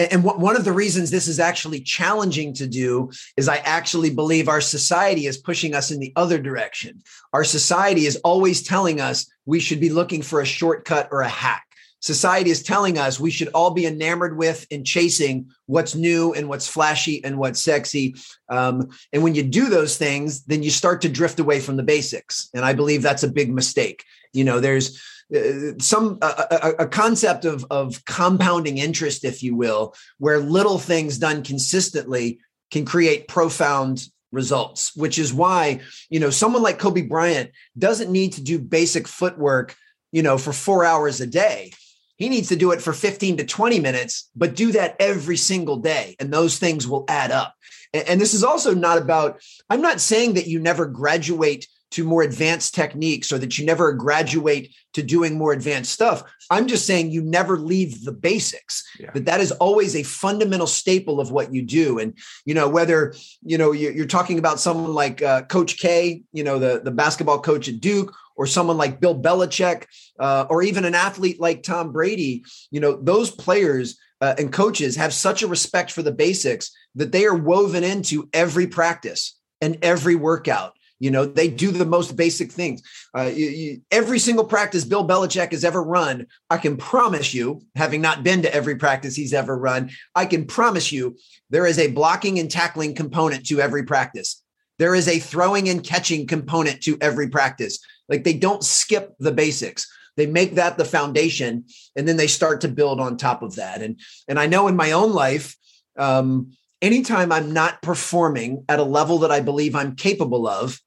[0.00, 4.48] And one of the reasons this is actually challenging to do is I actually believe
[4.48, 7.02] our society is pushing us in the other direction.
[7.34, 11.28] Our society is always telling us we should be looking for a shortcut or a
[11.28, 11.66] hack.
[12.01, 16.48] Society is telling us we should all be enamored with and chasing what's new and
[16.48, 18.14] what's flashy and what's sexy.
[18.48, 21.82] Um, and when you do those things, then you start to drift away from the
[21.82, 22.48] basics.
[22.55, 24.03] And I believe that's a big mistake.
[24.32, 24.98] You know, there's
[25.35, 31.18] Uh, some a, a, concept of of compounding interest, if you will, where little things
[31.18, 34.95] done consistently can create profound results.
[34.97, 39.76] Which is why you know someone like Kobe Bryant doesn't need to do basic footwork,
[40.11, 41.72] you know, for four hours a day.
[42.16, 45.78] He needs to do it for 15 to 20 minutes, but do that every single
[45.78, 46.16] day.
[46.20, 47.55] And those things will add up.
[47.95, 52.22] And, this is also not about, I'm not saying that you never graduate to more
[52.22, 56.22] advanced techniques or that you never graduate to doing more advanced stuff.
[56.51, 59.11] I'm just saying you never leave the basics yeah.
[59.12, 61.99] that that is always a fundamental staple of what you do.
[61.99, 66.45] And you know whether you know you're talking about someone like uh, coach k you
[66.45, 69.86] know the, the basketball coach at duke or someone like bill belichick
[70.18, 74.97] uh, or even an athlete like tom brady you know those players uh, and coaches
[74.97, 79.78] have such a respect for the basics that they are woven into every practice and
[79.82, 82.82] every workout you know, they do the most basic things.
[83.16, 87.62] Uh, you, you, every single practice Bill Belichick has ever run, I can promise you,
[87.74, 91.16] having not been to every practice he's ever run, I can promise you
[91.48, 94.42] there is a blocking and tackling component to every practice.
[94.78, 97.80] There is a throwing and catching component to every practice.
[98.09, 99.90] Like they don't skip the basics.
[100.16, 101.64] They make that the foundation,
[101.96, 103.80] and then they start to build on top of that.
[103.80, 103.98] And
[104.28, 105.57] and I know in my own life,
[105.96, 110.78] um, anytime I'm not performing at a level that I believe I'm capable of,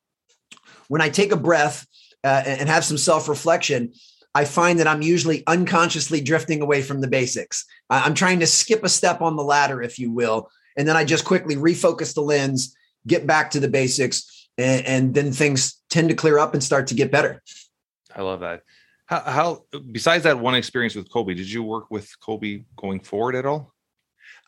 [0.94, 1.88] when I take a breath
[2.24, 3.94] uh, and have some self reflection,
[4.36, 7.66] I find that I'm usually unconsciously drifting away from the basics.
[7.90, 10.52] I'm trying to skip a step on the ladder, if you will.
[10.78, 12.76] And then I just quickly refocus the lens,
[13.08, 16.86] get back to the basics, and, and then things tend to clear up and start
[16.88, 17.42] to get better.
[18.16, 18.62] I love that.
[19.08, 23.34] How, how, besides that one experience with Kobe, did you work with Kobe going forward
[23.34, 23.74] at all?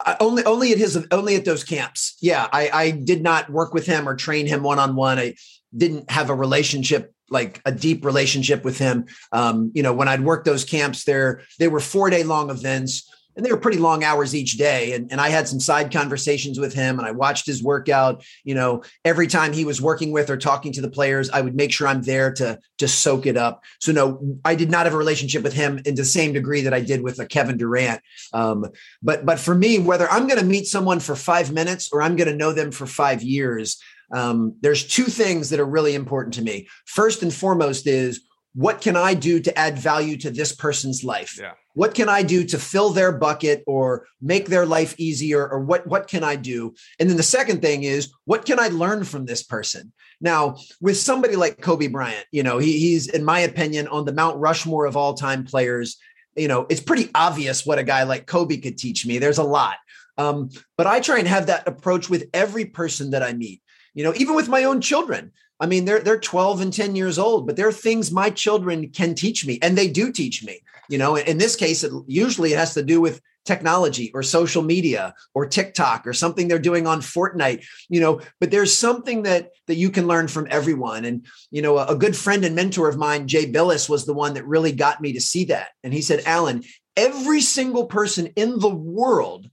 [0.06, 2.18] Uh, only only at his only at those camps.
[2.22, 5.18] Yeah, I, I did not work with him or train him one on one.
[5.18, 5.36] I
[5.76, 9.06] didn't have a relationship like a deep relationship with him.
[9.32, 13.10] Um, you know, when I'd work those camps, there they were four day long events
[13.36, 14.94] and they were pretty long hours each day.
[14.94, 18.24] And, and I had some side conversations with him and I watched his workout.
[18.44, 21.56] You know, every time he was working with or talking to the players, I would
[21.56, 23.64] make sure I'm there to, to soak it up.
[23.80, 26.74] So no, I did not have a relationship with him in the same degree that
[26.74, 28.02] I did with a Kevin Durant.
[28.34, 28.68] Um,
[29.04, 32.16] but, but for me, whether I'm going to meet someone for five minutes or I'm
[32.16, 33.82] going to know them for five years,
[34.14, 36.68] um, there's two things that are really important to me.
[36.86, 38.22] First and foremost is
[38.56, 41.38] what can I do to add value to this person's life?
[41.40, 41.52] Yeah.
[41.74, 45.46] What can I do to fill their bucket or make their life easier?
[45.46, 46.74] Or what, what can I do?
[46.98, 49.92] And then the second thing is, what can I learn from this person?
[50.22, 54.14] Now, with somebody like Kobe Bryant, you know, he, he's, in my opinion, on the
[54.14, 55.98] Mount Rushmore of all time players.
[56.38, 59.18] You know, it's pretty obvious what a guy like Kobe could teach me.
[59.18, 59.76] There's a lot.
[60.18, 63.62] Um, but I try and have that approach with every person that I meet.
[63.96, 67.18] You know, even with my own children, I mean, they're they're 12 and 10 years
[67.18, 70.62] old, but there are things my children can teach me, and they do teach me.
[70.90, 74.64] You know, in this case, it usually it has to do with technology or social
[74.64, 79.52] media or TikTok or something they're doing on Fortnite, you know, but there's something that
[79.68, 81.06] that you can learn from everyone.
[81.06, 84.14] And, you know, a, a good friend and mentor of mine, Jay Bilas, was the
[84.14, 85.70] one that really got me to see that.
[85.84, 86.64] And he said, Alan,
[86.98, 89.50] every single person in the world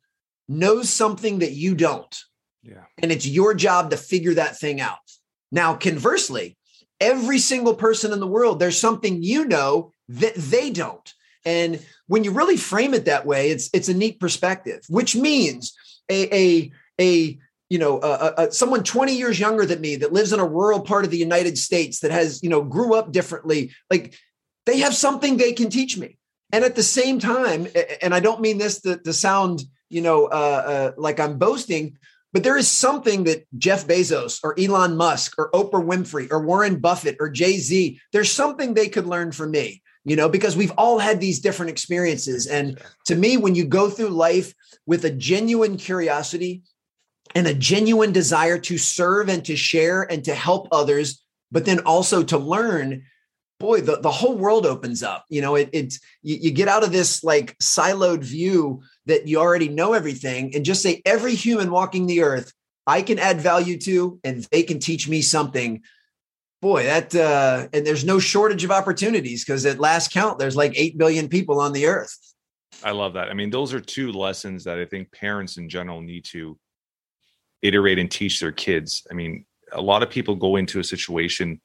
[0.49, 2.25] knows something that you don't.
[3.03, 4.99] And it's your job to figure that thing out.
[5.51, 6.57] Now, conversely,
[7.01, 11.13] every single person in the world, there's something you know that they don't.
[11.45, 15.75] And when you really frame it that way, it's it's a neat perspective, which means
[16.09, 17.39] a a a
[17.69, 21.11] you know someone 20 years younger than me that lives in a rural part of
[21.11, 24.15] the United States that has you know grew up differently, like
[24.67, 26.19] they have something they can teach me.
[26.53, 27.67] And at the same time,
[28.03, 31.99] and I don't mean this to, to sound you know uh, uh like I'm boasting,
[32.33, 36.79] but there is something that Jeff Bezos or Elon Musk or Oprah Winfrey or Warren
[36.81, 40.73] Buffett or Jay Z, there's something they could learn from me, you know, because we've
[40.79, 42.47] all had these different experiences.
[42.47, 44.55] And to me, when you go through life
[44.87, 46.63] with a genuine curiosity
[47.35, 51.81] and a genuine desire to serve and to share and to help others, but then
[51.81, 53.05] also to learn,
[53.63, 55.25] boy, the, the whole world opens up.
[55.29, 59.39] You know, it, it's you, you get out of this like siloed view that you
[59.39, 62.53] already know everything and just say every human walking the earth
[62.87, 65.83] I can add value to and they can teach me something.
[66.61, 70.73] Boy, that uh and there's no shortage of opportunities because at last count there's like
[70.77, 72.19] 8 billion people on the earth.
[72.83, 73.29] I love that.
[73.29, 76.59] I mean, those are two lessons that I think parents in general need to
[77.63, 79.07] iterate and teach their kids.
[79.09, 81.61] I mean, a lot of people go into a situation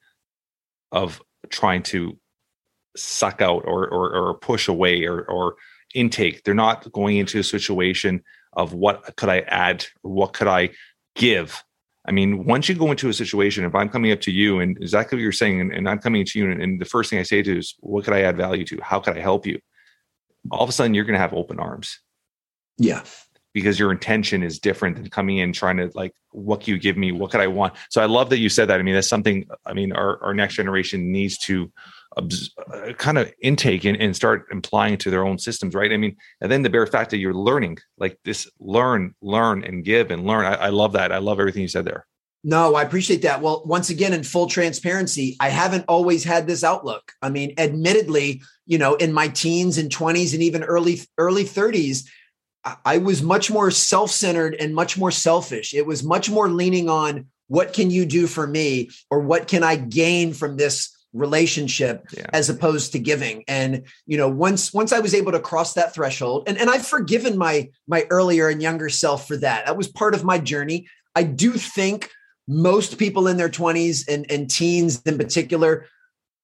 [0.91, 1.19] of
[1.49, 2.17] trying to
[2.95, 5.55] suck out or or, or push away or or
[5.95, 6.43] intake.
[6.43, 8.23] They're not going into a situation
[8.53, 10.69] of what could I add what could I
[11.15, 11.63] give.
[12.07, 14.77] I mean, once you go into a situation, if I'm coming up to you and
[14.77, 17.19] exactly what you're saying, and, and I'm coming to you, and, and, the first thing
[17.19, 18.79] I say to you is, what could I add value to?
[18.81, 19.59] How could I help you?
[20.49, 21.99] All of a sudden, you're going to have open arms.
[22.77, 23.03] Yeah.
[23.57, 26.95] Because your intention is different than coming in trying to like, what can you give
[26.95, 27.11] me?
[27.11, 27.73] What could I want?
[27.89, 28.79] So I love that you said that.
[28.79, 31.71] I mean, that's something, I mean, our, our next generation needs to
[32.15, 35.91] uh, kind of intake and, and start applying to their own systems, right?
[35.91, 39.83] I mean, and then the bare fact that you're learning, like this, learn, learn, and
[39.83, 40.45] give and learn.
[40.45, 41.11] I, I love that.
[41.11, 42.05] I love everything you said there.
[42.43, 43.41] No, I appreciate that.
[43.41, 47.11] Well, once again, in full transparency, I haven't always had this outlook.
[47.23, 52.07] I mean, admittedly, you know, in my teens and 20s and even early early 30s,
[52.86, 55.74] I was much more self-centered and much more selfish.
[55.74, 58.89] It was much more leaning on what can you do for me?
[59.09, 62.05] Or what can I gain from this relationship?
[62.15, 62.26] Yeah.
[62.34, 63.43] as opposed to giving.
[63.47, 66.86] And you know once once i was able to cross that threshold and and i've
[66.86, 69.65] forgiven my my earlier and younger self for that.
[69.65, 70.88] That was part of my journey.
[71.15, 72.11] I do think
[72.47, 75.86] most people in their 20s and and teens in particular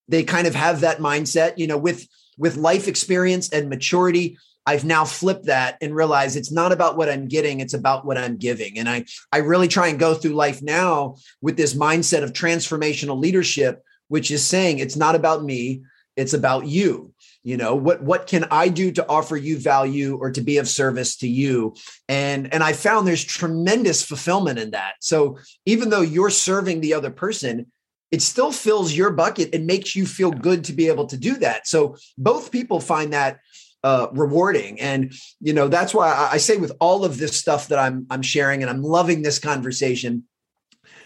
[0.07, 2.07] they kind of have that mindset you know with
[2.37, 7.09] with life experience and maturity I've now flipped that and realized it's not about what
[7.09, 8.79] I'm getting, it's about what I'm giving.
[8.79, 13.19] And I I really try and go through life now with this mindset of transformational
[13.19, 15.83] leadership, which is saying it's not about me,
[16.15, 17.13] it's about you.
[17.45, 20.69] You know, what what can I do to offer you value or to be of
[20.69, 21.75] service to you?
[22.07, 24.93] And and I found there's tremendous fulfillment in that.
[25.01, 27.69] So even though you're serving the other person,
[28.11, 31.35] it still fills your bucket and makes you feel good to be able to do
[31.37, 31.67] that.
[31.67, 33.39] So both people find that
[33.83, 34.79] uh, rewarding.
[34.79, 38.07] And you know that's why I, I say with all of this stuff that I'm
[38.09, 40.23] I'm sharing, and I'm loving this conversation.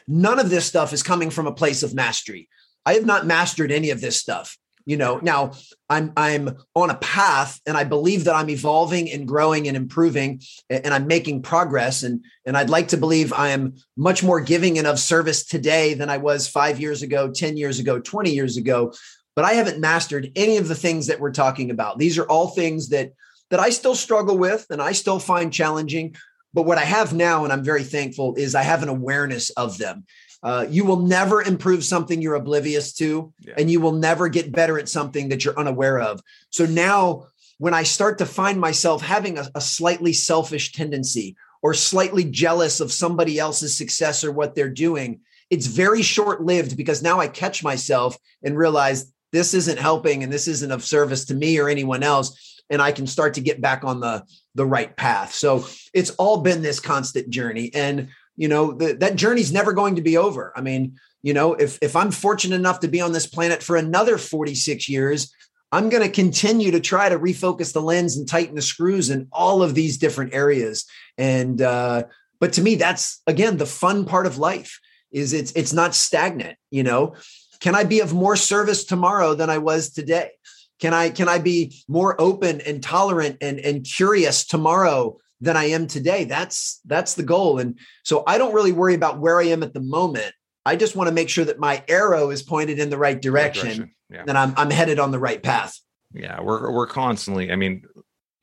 [0.07, 2.47] None of this stuff is coming from a place of mastery.
[2.85, 4.57] I have not mastered any of this stuff.
[4.85, 5.51] You know, now
[5.89, 10.41] I'm I'm on a path, and I believe that I'm evolving and growing and improving,
[10.69, 12.03] and I'm making progress.
[12.03, 15.93] And and I'd like to believe I am much more giving and of service today
[15.93, 18.93] than I was five years ago, ten years ago, twenty years ago
[19.37, 21.99] but I haven't mastered any of the things that we're talking about.
[21.99, 23.11] These are all things that
[23.51, 26.15] that I still struggle with and I still find challenging.
[26.55, 29.77] But what I have now, and I'm very thankful, is I have an awareness of
[29.77, 30.05] them.
[30.41, 33.53] Uh, you will never improve something you're oblivious to, yeah.
[33.59, 36.19] and you will never get better at something that you're unaware of.
[36.49, 37.27] So now,
[37.59, 42.79] when I start to find myself having a, a slightly selfish tendency or slightly jealous
[42.79, 45.21] of somebody else's success or what they're doing,
[45.51, 50.31] it's very short lived because now I catch myself and realize this isn't helping and
[50.31, 53.61] this isn't of service to me or anyone else and i can start to get
[53.61, 54.23] back on the
[54.57, 55.33] the right path.
[55.33, 59.95] So it's all been this constant journey and you know the, that journey's never going
[59.95, 60.51] to be over.
[60.55, 63.75] I mean you know if if i'm fortunate enough to be on this planet for
[63.75, 65.33] another 46 years
[65.71, 69.27] i'm going to continue to try to refocus the lens and tighten the screws in
[69.31, 70.85] all of these different areas.
[71.17, 72.03] And uh
[72.39, 74.79] but to me that's again the fun part of life
[75.11, 77.15] is it's it's not stagnant you know
[77.59, 80.31] can I be of more service tomorrow than I was today?
[80.79, 85.65] Can I can I be more open and tolerant and, and curious tomorrow than I
[85.65, 86.25] am today?
[86.25, 87.59] That's that's the goal.
[87.59, 90.33] And so I don't really worry about where I am at the moment.
[90.65, 93.67] I just want to make sure that my arrow is pointed in the right direction,
[93.67, 93.95] right direction.
[94.09, 94.23] Yeah.
[94.27, 95.79] and I'm I'm headed on the right path.
[96.13, 97.51] Yeah, we're we're constantly.
[97.51, 97.83] I mean,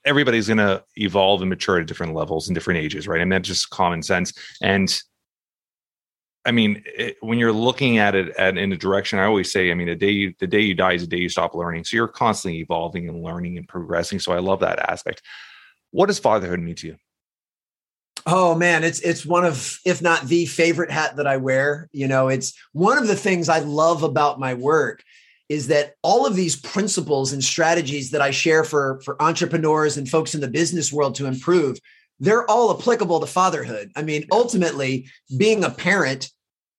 [0.04, 3.20] everybody's going to evolve and mature at different levels and different ages, right?
[3.20, 4.32] And that's just common sense.
[4.60, 4.94] And
[6.46, 9.70] I mean, it, when you're looking at it at, in a direction, I always say,
[9.70, 11.84] I mean, the day you, the day you die is the day you stop learning.
[11.84, 14.18] So you're constantly evolving and learning and progressing.
[14.18, 15.22] So I love that aspect.
[15.90, 16.96] What does fatherhood mean to you?
[18.26, 21.90] Oh man, it's it's one of, if not the favorite hat that I wear.
[21.92, 25.02] You know, it's one of the things I love about my work
[25.50, 30.08] is that all of these principles and strategies that I share for for entrepreneurs and
[30.08, 31.78] folks in the business world to improve
[32.20, 33.90] they're all applicable to fatherhood.
[33.96, 36.30] I mean, ultimately, being a parent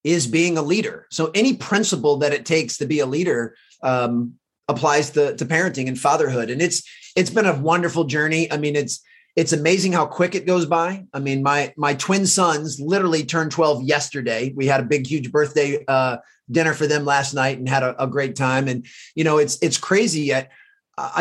[0.03, 1.07] is being a leader.
[1.11, 4.35] So any principle that it takes to be a leader um,
[4.67, 6.49] applies to, to parenting and fatherhood.
[6.49, 6.83] And it's
[7.15, 8.51] it's been a wonderful journey.
[8.51, 9.01] I mean, it's
[9.35, 11.05] it's amazing how quick it goes by.
[11.13, 14.53] I mean, my my twin sons literally turned 12 yesterday.
[14.55, 16.17] We had a big, huge birthday uh,
[16.49, 18.67] dinner for them last night and had a, a great time.
[18.67, 20.33] And you know, it's it's crazy.
[20.33, 20.47] I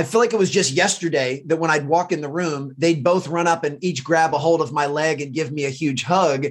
[0.05, 3.27] feel like it was just yesterday that when I'd walk in the room, they'd both
[3.27, 6.05] run up and each grab a hold of my leg and give me a huge
[6.05, 6.47] hug.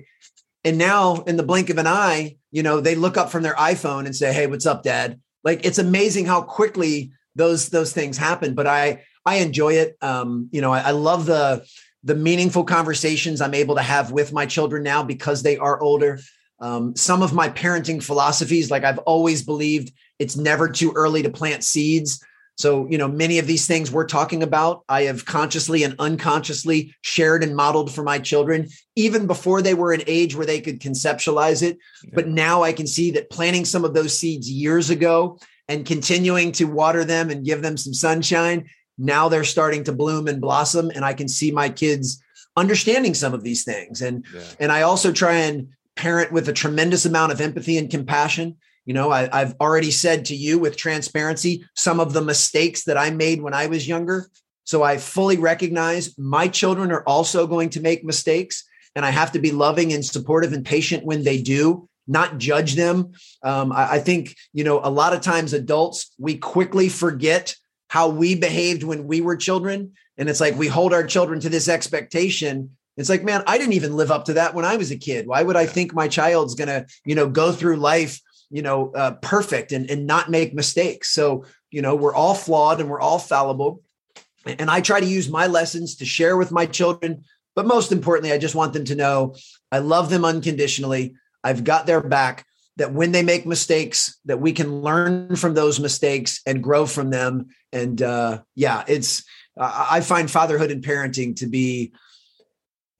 [0.66, 3.56] And now, in the blink of an eye, you know, they look up from their
[3.56, 8.18] iPhone and say, "Hey, what's up, Dad?" Like it's amazing how quickly those those things
[8.18, 8.56] happen.
[8.56, 9.98] But I I enjoy it.
[10.02, 11.66] Um, you know, I, I love the
[12.04, 16.20] the meaningful conversations I'm able to have with my children now because they are older.
[16.60, 21.30] Um, some of my parenting philosophies, like I've always believed, it's never too early to
[21.30, 22.24] plant seeds.
[22.56, 26.96] So, you know, many of these things we're talking about, I have consciously and unconsciously
[27.02, 30.80] shared and modeled for my children, even before they were an age where they could
[30.80, 31.78] conceptualize it.
[32.04, 32.12] Yeah.
[32.14, 36.52] But now I can see that planting some of those seeds years ago and continuing
[36.54, 40.92] to water them and give them some sunshine, now they're starting to bloom and blossom.
[40.94, 42.22] And I can see my kids
[42.56, 44.02] understanding some of these things.
[44.02, 44.42] And, yeah.
[44.60, 48.94] and I also try and parent with a tremendous amount of empathy and compassion You
[48.94, 53.12] know, I, I've already said to you with transparency some of the mistakes that I
[53.12, 54.28] made when I was younger.
[54.66, 58.64] So I fully recognize my children are also going to make mistakes,
[58.96, 62.76] and I have to be loving and supportive and patient when they do, not judge
[62.76, 63.12] them.
[63.42, 67.56] Um, I, I think, you know, a lot of times adults, we quickly forget
[67.90, 69.94] how we behaved when we were children.
[70.18, 73.74] And it's like we hold our children to this expectation it's like, man, I didn't
[73.74, 75.28] even live up to that when I was a kid.
[75.28, 78.20] Why would I think my child's going to, you know, go through life,
[78.54, 81.10] you know, uh, perfect and, and not make mistakes?
[81.10, 83.82] So, you know, we're all flawed and we're all fallible.
[84.46, 87.24] And I try to use my lessons to share with my children.
[87.56, 89.36] But most importantly, I just want them to know
[89.72, 91.16] I love them unconditionally.
[91.44, 92.46] I've got their back
[92.78, 97.10] that when they make mistakes that we can learn from those mistakes and grow from
[97.10, 99.24] them and uh, yeah it's
[99.58, 101.94] i find fatherhood and parenting to be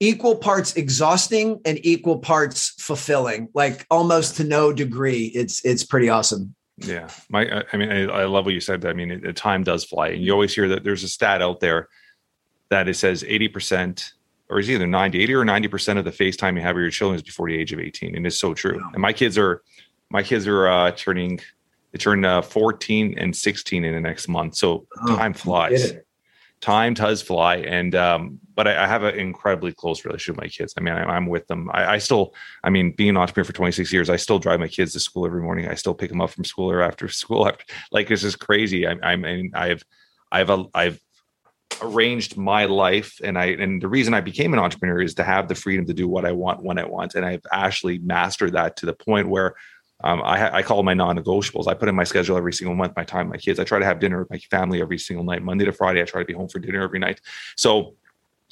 [0.00, 3.48] equal parts exhausting and equal parts fulfilling.
[3.54, 5.26] Like almost to no degree.
[5.26, 6.54] It's it's pretty awesome.
[6.78, 7.08] Yeah.
[7.28, 8.84] My i mean i, I love what you said.
[8.84, 10.08] I mean it, it, time does fly.
[10.08, 11.88] And you always hear that there's a stat out there
[12.70, 14.12] that it says 80%
[14.48, 16.90] or is either 90 80 or 90% of the face time you have with your
[16.90, 18.82] children is before the age of 18 and it's so true.
[18.92, 19.62] And my kids are
[20.10, 21.40] my kids are uh turning
[21.92, 24.56] they turn uh, 14 and 16 in the next month.
[24.56, 25.94] So oh, time flies
[26.64, 30.48] time does fly and um, but I, I, have an incredibly close relationship with my
[30.48, 30.72] kids.
[30.78, 31.70] I mean I, am with them.
[31.74, 32.34] I, I, still
[32.64, 35.26] i mean being an entrepreneur for 26 years i still drive my kids to school
[35.26, 35.68] every morning.
[35.68, 37.46] I still pick them up from school or after school.
[37.46, 38.86] After, like this is crazy.
[38.86, 39.84] I, I mean i've
[40.32, 40.98] i've a, i've
[41.82, 45.48] arranged my life and i and the reason i became an entrepreneur is to have
[45.48, 48.76] the freedom to do what i want when i want and i've actually mastered that
[48.76, 49.54] to the point where
[50.04, 51.66] um, I, I, call my non-negotiables.
[51.66, 53.58] I put in my schedule every single month, my time, my kids.
[53.58, 55.42] I try to have dinner with my family every single night.
[55.42, 57.22] Monday to Friday, I try to be home for dinner every night.
[57.56, 57.94] So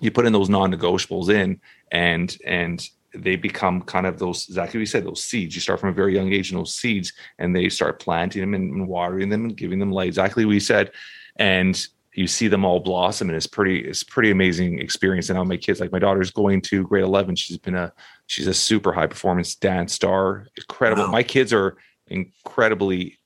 [0.01, 4.87] you put in those non-negotiables in, and and they become kind of those exactly you
[4.87, 7.69] said those seeds you start from a very young age in those seeds and they
[7.69, 10.91] start planting them and, and watering them and giving them light exactly you said
[11.37, 15.31] and you see them all blossom and it's pretty it's pretty amazing experience.
[15.31, 17.93] And now my kids like my daughter's going to grade 11 she's been a
[18.27, 20.47] she's a super high performance dance star.
[20.57, 21.05] Incredible.
[21.05, 21.11] Wow.
[21.11, 23.19] my kids are incredibly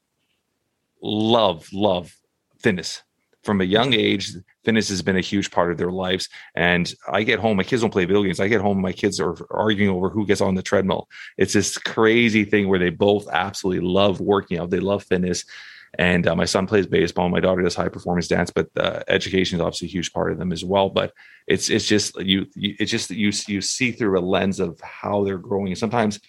[1.02, 2.16] love love
[2.58, 3.02] fitness.
[3.42, 4.32] From a young age
[4.64, 6.28] fitness has been a huge part of their lives.
[6.54, 8.40] And i get home my kids don't play video games.
[8.40, 11.08] I get home my kids are arguing over who gets on the treadmill.
[11.38, 14.70] It's this crazy thing where they both absolutely love working out.
[14.70, 15.44] They love fitness
[15.98, 17.28] and uh, my son plays baseball.
[17.28, 20.38] My daughter does high performance dance, but uh, education is obviously a huge part of
[20.38, 20.88] them as well.
[20.88, 21.12] But
[21.46, 25.24] it's it's just you, you it's just you you see through a lens of how
[25.24, 25.74] they're growing.
[25.74, 26.20] Sometimes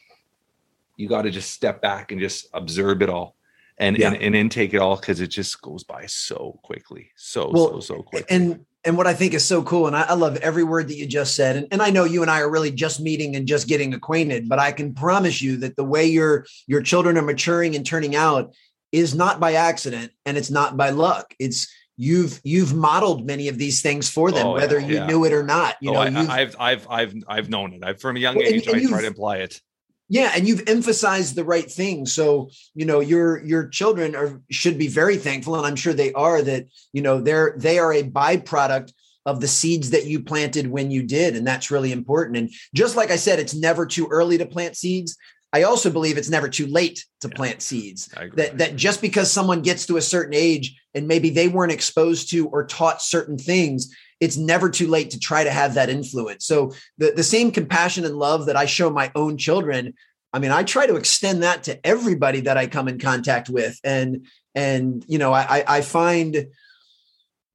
[0.95, 3.35] you got to just step back and just observe it all
[3.77, 4.11] and yeah.
[4.11, 7.95] and, and intake it all because it just goes by so quickly, so well, so
[7.95, 8.35] so quickly.
[8.35, 10.95] And and what I think is so cool, and I, I, love every word that
[10.95, 13.45] you just said, and, and I know you and I are really just meeting and
[13.45, 17.23] just getting acquainted, but I can promise you that the way your your children are
[17.23, 18.53] maturing and turning out
[18.91, 21.33] is not by accident and it's not by luck.
[21.39, 21.67] It's
[21.97, 25.07] you've you've modeled many of these things for them, oh, whether yeah, you yeah.
[25.07, 25.75] knew it or not.
[25.81, 27.83] You oh, know, I, have I've I've I've known it.
[27.83, 28.67] I've from a young age.
[28.67, 29.61] And, and I try to imply it.
[30.09, 32.05] Yeah, and you've emphasized the right thing.
[32.05, 36.13] So you know your your children are should be very thankful, and I'm sure they
[36.13, 38.93] are that you know they're they are a byproduct
[39.25, 42.95] of the seeds that you planted when you did and that's really important and just
[42.95, 45.17] like i said it's never too early to plant seeds
[45.53, 48.09] I also believe it's never too late to plant seeds.
[48.35, 52.29] That that just because someone gets to a certain age and maybe they weren't exposed
[52.31, 56.45] to or taught certain things, it's never too late to try to have that influence.
[56.45, 59.93] So the, the same compassion and love that I show my own children,
[60.33, 63.79] I mean, I try to extend that to everybody that I come in contact with.
[63.83, 66.47] And and you know, I I find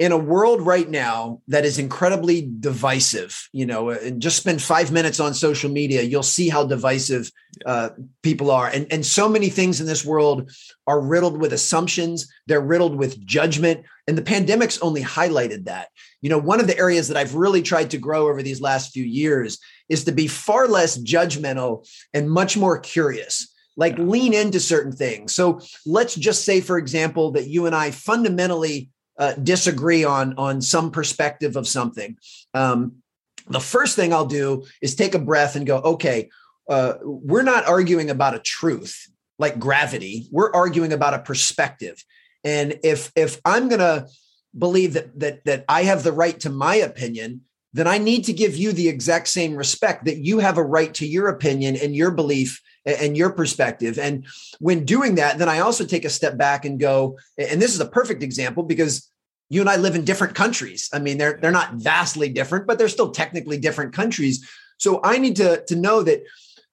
[0.02, 4.90] in a world right now that is incredibly divisive, you know, and just spend five
[4.90, 7.30] minutes on social media, you'll see how divisive
[7.66, 7.90] uh,
[8.20, 8.66] people are.
[8.66, 10.50] And, and so many things in this world
[10.88, 13.86] are riddled with assumptions, they're riddled with judgment.
[14.08, 15.86] And the pandemic's only highlighted that.
[16.20, 18.90] You know, one of the areas that I've really tried to grow over these last
[18.90, 24.60] few years is to be far less judgmental and much more curious like lean into
[24.60, 25.34] certain things.
[25.34, 30.60] So let's just say, for example, that you and I fundamentally uh, disagree on on
[30.60, 32.16] some perspective of something.
[32.54, 32.96] Um,
[33.48, 36.30] the first thing i'll do is take a breath and go okay
[36.68, 39.08] uh, we're not arguing about a truth
[39.42, 40.28] like gravity.
[40.30, 42.02] We're arguing about a perspective.
[42.44, 44.06] And if if i'm to
[44.56, 47.40] believe that that that i have the right to my opinion
[47.72, 50.92] then i need to give you the exact same respect that you have a right
[50.92, 53.98] to your opinion and your belief and your perspective.
[53.98, 54.26] And
[54.58, 57.80] when doing that, then I also take a step back and go, and this is
[57.80, 59.08] a perfect example because
[59.48, 60.88] you and I live in different countries.
[60.92, 64.48] I mean, they're they're not vastly different, but they're still technically different countries.
[64.78, 66.22] So I need to to know that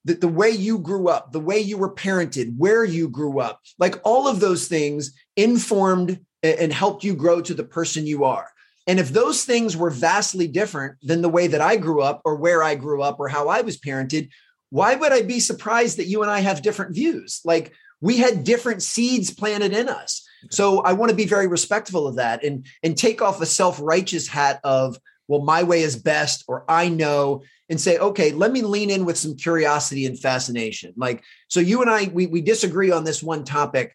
[0.05, 3.59] the, the way you grew up, the way you were parented, where you grew up,
[3.77, 8.49] like all of those things informed and helped you grow to the person you are.
[8.87, 12.35] And if those things were vastly different than the way that I grew up or
[12.35, 14.29] where I grew up or how I was parented,
[14.69, 17.41] why would I be surprised that you and I have different views?
[17.43, 20.27] Like we had different seeds planted in us.
[20.51, 24.27] So I want to be very respectful of that and and take off a self-righteous
[24.27, 24.97] hat of
[25.27, 29.05] well my way is best or I know and say okay let me lean in
[29.05, 30.93] with some curiosity and fascination.
[30.95, 33.93] Like so you and I we we disagree on this one topic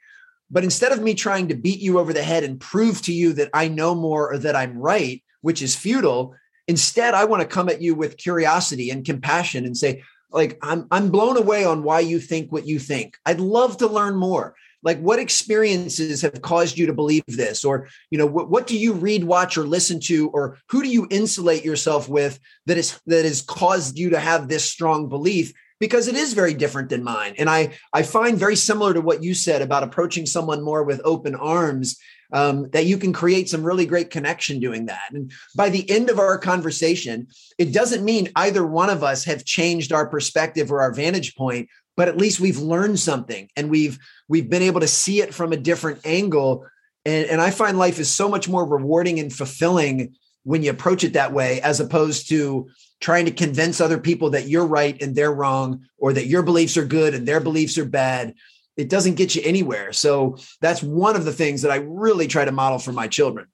[0.50, 3.32] but instead of me trying to beat you over the head and prove to you
[3.34, 6.34] that I know more or that I'm right, which is futile,
[6.68, 10.02] instead I want to come at you with curiosity and compassion and say,
[10.34, 13.16] like, I'm I'm blown away on why you think what you think.
[13.24, 14.54] I'd love to learn more.
[14.82, 17.64] Like, what experiences have caused you to believe this?
[17.64, 20.90] Or, you know, what, what do you read, watch, or listen to, or who do
[20.90, 25.54] you insulate yourself with that is that has caused you to have this strong belief?
[25.80, 27.34] because it is very different than mine.
[27.36, 31.00] And I, I find very similar to what you said about approaching someone more with
[31.04, 31.98] open arms,
[32.32, 35.12] um, that you can create some really great connection doing that.
[35.12, 39.44] And by the end of our conversation, it doesn't mean either one of us have
[39.44, 43.98] changed our perspective or our vantage point, but at least we've learned something and we've
[44.28, 46.66] we've been able to see it from a different angle.
[47.04, 50.14] And, and I find life is so much more rewarding and fulfilling
[50.44, 52.68] when you approach it that way, as opposed to
[53.00, 56.76] trying to convince other people that you're right and they're wrong, or that your beliefs
[56.76, 58.34] are good and their beliefs are bad.
[58.76, 59.92] It doesn't get you anywhere.
[59.92, 63.46] So that's one of the things that I really try to model for my children.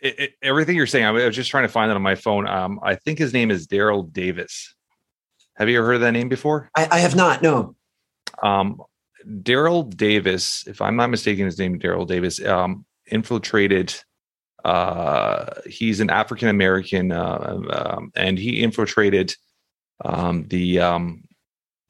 [0.00, 2.46] It, it, everything you're saying, I was just trying to find it on my phone.
[2.46, 4.74] Um, I think his name is Daryl Davis.
[5.56, 6.70] Have you ever heard of that name before?
[6.76, 7.42] I, I have not.
[7.42, 7.76] No.
[8.42, 8.82] Um,
[9.26, 13.94] Daryl Davis, if I'm not mistaken, his name Daryl Davis, um, infiltrated
[14.64, 19.34] uh, he's an African American, uh, um, and he infiltrated
[20.04, 21.24] um, the um,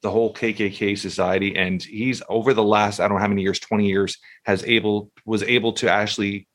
[0.03, 1.55] the whole KKK society.
[1.55, 5.11] And he's over the last I don't know how many years, twenty years, has able
[5.25, 6.47] was able to actually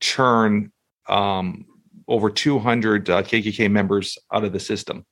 [0.00, 0.72] churn
[1.08, 1.64] um,
[2.06, 5.06] over two hundred uh, KKK members out of the system.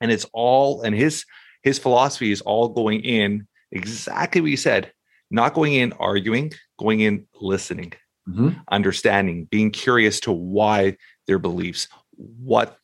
[0.00, 1.24] And it's all and his
[1.62, 4.92] his philosophy is all going in exactly what you said,
[5.30, 7.94] not going in arguing, going in listening
[8.28, 8.50] mm-hmm.
[8.70, 10.96] understanding, being curious to why
[11.26, 12.78] their beliefs, what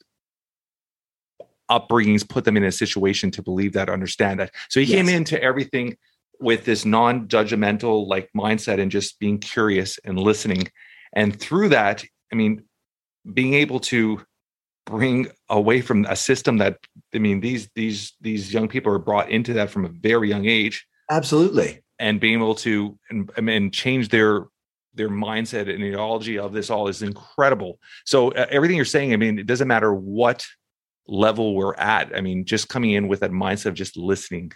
[1.70, 4.52] upbringings put them in a situation to believe that, understand that.
[4.68, 4.96] So he yes.
[4.96, 5.96] came into everything
[6.40, 10.68] with this non-judgmental like mindset and just being curious and listening.
[11.14, 12.64] And through that, I mean,
[13.32, 14.20] being able to
[14.86, 16.78] bring away from a system that
[17.14, 20.46] I mean these these these young people are brought into that from a very young
[20.46, 20.86] age.
[21.10, 21.80] Absolutely.
[21.98, 24.46] And being able to and, and change their
[24.94, 27.78] their mindset and ideology of this all is incredible.
[28.04, 30.46] So uh, everything you're saying, I mean, it doesn't matter what
[31.06, 32.14] level we're at.
[32.16, 34.52] I mean, just coming in with that mindset of just listening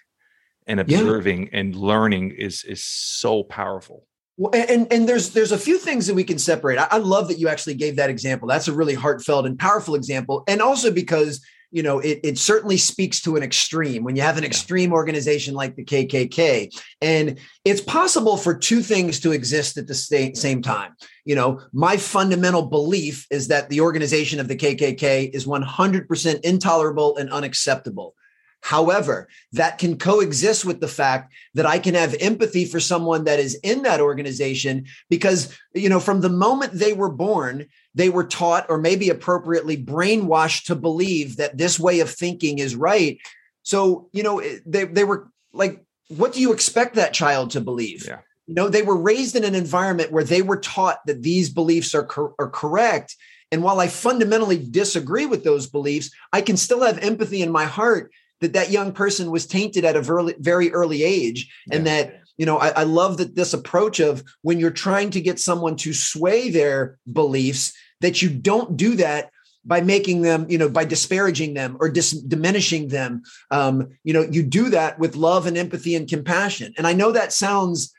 [0.66, 1.60] and observing yeah.
[1.60, 4.06] and learning is is so powerful.
[4.36, 6.78] Well, and and there's there's a few things that we can separate.
[6.78, 8.46] I, I love that you actually gave that example.
[8.46, 11.40] That's a really heartfelt and powerful example, and also because
[11.70, 15.54] you know, it, it certainly speaks to an extreme when you have an extreme organization
[15.54, 16.74] like the KKK.
[17.02, 20.94] And it's possible for two things to exist at the same time.
[21.24, 27.16] You know, my fundamental belief is that the organization of the KKK is 100% intolerable
[27.16, 28.14] and unacceptable.
[28.60, 33.38] However, that can coexist with the fact that I can have empathy for someone that
[33.38, 37.66] is in that organization because, you know, from the moment they were born,
[37.98, 42.76] they were taught or maybe appropriately brainwashed to believe that this way of thinking is
[42.76, 43.18] right.
[43.64, 48.06] So, you know, they, they were like, what do you expect that child to believe?
[48.06, 48.20] Yeah.
[48.46, 51.92] You know, they were raised in an environment where they were taught that these beliefs
[51.92, 53.16] are, cor- are correct.
[53.50, 57.64] And while I fundamentally disagree with those beliefs, I can still have empathy in my
[57.64, 61.96] heart that that young person was tainted at a very, very early age and yeah.
[61.96, 65.40] that you know I, I, love that this approach of when you're trying to get
[65.40, 69.30] someone to sway their beliefs that you don't do that
[69.64, 73.22] by making them you know by disparaging them or dis- diminishing them.
[73.50, 76.74] Um, you know you do that with love and empathy and compassion.
[76.76, 77.92] And i know that sounds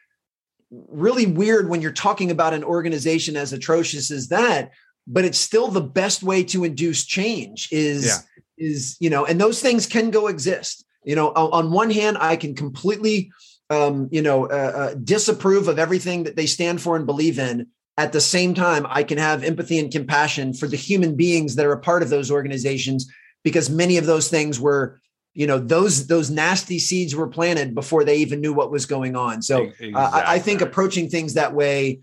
[0.72, 4.72] really weird when you're talking about an organization as atrocious as that
[5.10, 8.18] but it's still the best way to induce change is yeah.
[8.58, 10.86] is you know and those things can go exist.
[11.04, 13.32] You know on, one hand i can completely
[13.70, 17.68] um, you know uh, uh, disapprove of everything that they stand for and believe in
[18.00, 21.66] at the same time i can have empathy and compassion for the human beings that
[21.66, 23.12] are a part of those organizations
[23.44, 25.00] because many of those things were
[25.34, 29.16] you know those those nasty seeds were planted before they even knew what was going
[29.16, 29.94] on so exactly.
[29.94, 32.00] uh, I, think approaching things that way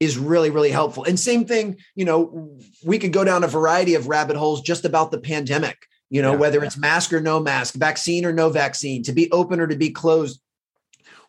[0.00, 2.50] is really really helpful and same thing you know
[2.84, 6.32] we could go down a variety of rabbit holes just about the pandemic you know,
[6.32, 6.38] Yeah.
[6.38, 9.76] whether it's mask or no mask, vaccine or no vaccine, to be open or to
[9.76, 10.40] be closed.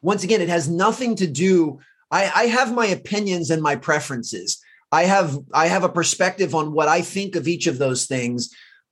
[0.01, 1.79] Once again, it has nothing to do.
[2.11, 4.59] I, I have my opinions and my preferences.
[4.91, 8.49] I have I have a perspective on what I think of each of those things,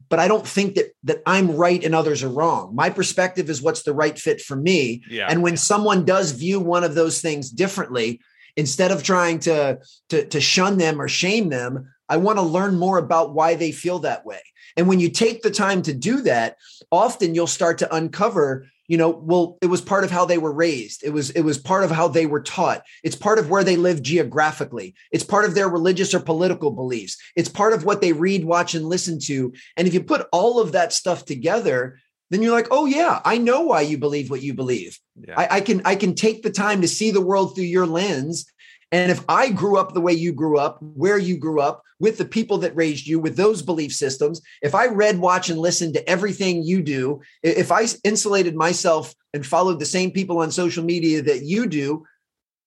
[0.10, 2.76] but I don't think that that I'm right and others are wrong.
[2.76, 5.04] My perspective is what's the right fit for me.
[5.10, 5.28] Yeah.
[5.30, 8.20] And when someone does view one of those things differently,
[8.56, 12.78] instead of trying to, to, to shun them or shame them, I want to learn
[12.78, 14.42] more about why they feel that way.
[14.78, 16.58] And when you take the time to do that,
[16.92, 20.52] often you'll start to uncover, you know, well, it was part of how they were
[20.52, 21.04] raised.
[21.04, 22.84] It was it was part of how they were taught.
[23.04, 24.94] It's part of where they live geographically.
[25.12, 27.18] It's part of their religious or political beliefs.
[27.36, 29.54] It's part of what they read, watch, and listen to.
[29.76, 33.38] And if you put all of that stuff together, then you're like, oh yeah, I
[33.38, 35.00] know why you believe what you believe.
[35.28, 35.36] Yeah.
[35.38, 38.46] I, I can I can take the time to see the world through your lens.
[38.92, 42.18] And if I grew up the way you grew up, where you grew up, with
[42.18, 45.94] the people that raised you, with those belief systems, if I read, watch, and listen
[45.94, 50.84] to everything you do, if I insulated myself and followed the same people on social
[50.84, 52.06] media that you do,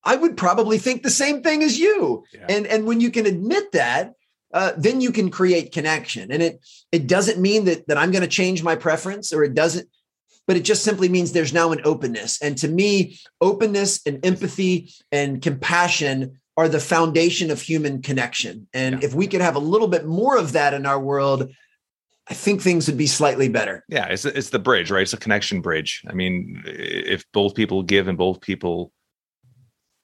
[0.03, 2.23] I would probably think the same thing as you.
[2.33, 2.45] Yeah.
[2.49, 4.13] And and when you can admit that,
[4.53, 6.31] uh, then you can create connection.
[6.31, 9.53] And it it doesn't mean that that I'm going to change my preference, or it
[9.53, 9.87] doesn't
[10.49, 12.41] but it just simply means there's now an openness.
[12.41, 18.67] And to me, openness and empathy and compassion are the foundation of human connection.
[18.73, 19.07] And Yeah.
[19.07, 21.49] if we could have a little bit more of that in our world,
[22.27, 23.85] I think things would be slightly better.
[23.87, 25.01] Yeah, it's it's the bridge, right?
[25.01, 26.03] It's a connection bridge.
[26.07, 28.91] I mean, if both people give and both people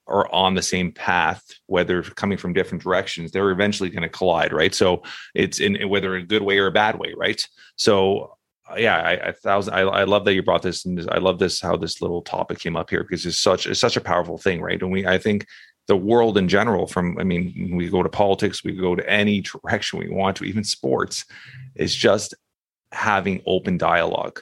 [0.07, 4.53] are on the same path, whether coming from different directions, they're eventually going to collide,
[4.53, 4.73] right?
[4.73, 5.03] So
[5.33, 7.41] it's in whether in a good way or a bad way, right?
[7.75, 8.35] So
[8.71, 9.73] uh, yeah, I, I thousand.
[9.73, 12.59] I, I love that you brought this, and I love this how this little topic
[12.59, 14.81] came up here because it's such it's such a powerful thing, right?
[14.81, 15.45] And we, I think,
[15.87, 19.41] the world in general, from I mean, we go to politics, we go to any
[19.41, 21.25] direction we want to, even sports,
[21.75, 22.33] is just
[22.91, 24.41] having open dialogue.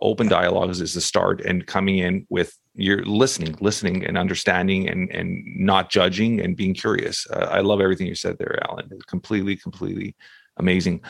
[0.00, 5.10] Open dialogues is the start, and coming in with you're listening, listening, and understanding, and
[5.10, 7.26] and not judging, and being curious.
[7.30, 8.88] Uh, I love everything you said there, Alan.
[8.92, 10.14] It's completely, completely
[10.56, 11.00] amazing.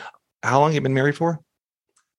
[0.41, 1.39] How long have you been married for?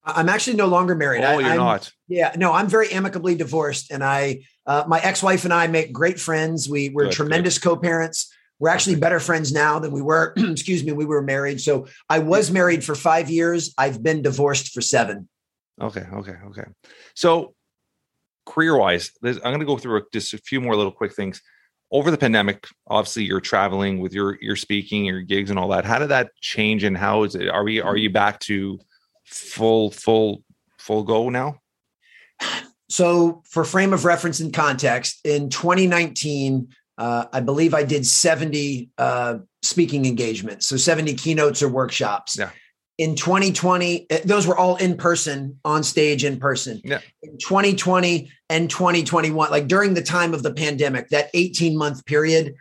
[0.04, 1.22] I'm actually no longer married.
[1.22, 1.92] Oh, I, you're I'm- not.
[2.08, 4.40] Yeah, no, I'm very amicably divorced, and I,
[4.70, 6.68] uh, my ex-wife and I make great friends.
[6.68, 8.32] We we're Good, tremendous co-parents.
[8.60, 10.32] We're actually better friends now than we were.
[10.36, 11.60] excuse me, we were married.
[11.60, 13.74] So I was married for five years.
[13.76, 15.28] I've been divorced for seven.
[15.80, 16.62] Okay, okay, okay.
[17.16, 17.56] So,
[18.46, 21.42] career wise, I'm going to go through just a few more little quick things.
[21.90, 25.84] Over the pandemic, obviously, you're traveling with your your speaking, your gigs, and all that.
[25.84, 27.48] How did that change, and how is it?
[27.48, 28.78] Are we are you back to
[29.24, 30.44] full full
[30.78, 31.58] full go now?
[32.90, 36.68] So, for frame of reference and context, in 2019,
[36.98, 42.36] uh, I believe I did 70 uh, speaking engagements, so 70 keynotes or workshops.
[42.36, 42.50] Yeah.
[42.98, 46.80] In 2020, eh, those were all in person, on stage, in person.
[46.84, 46.98] Yeah.
[47.22, 52.54] In 2020 and 2021, like during the time of the pandemic, that 18 month period,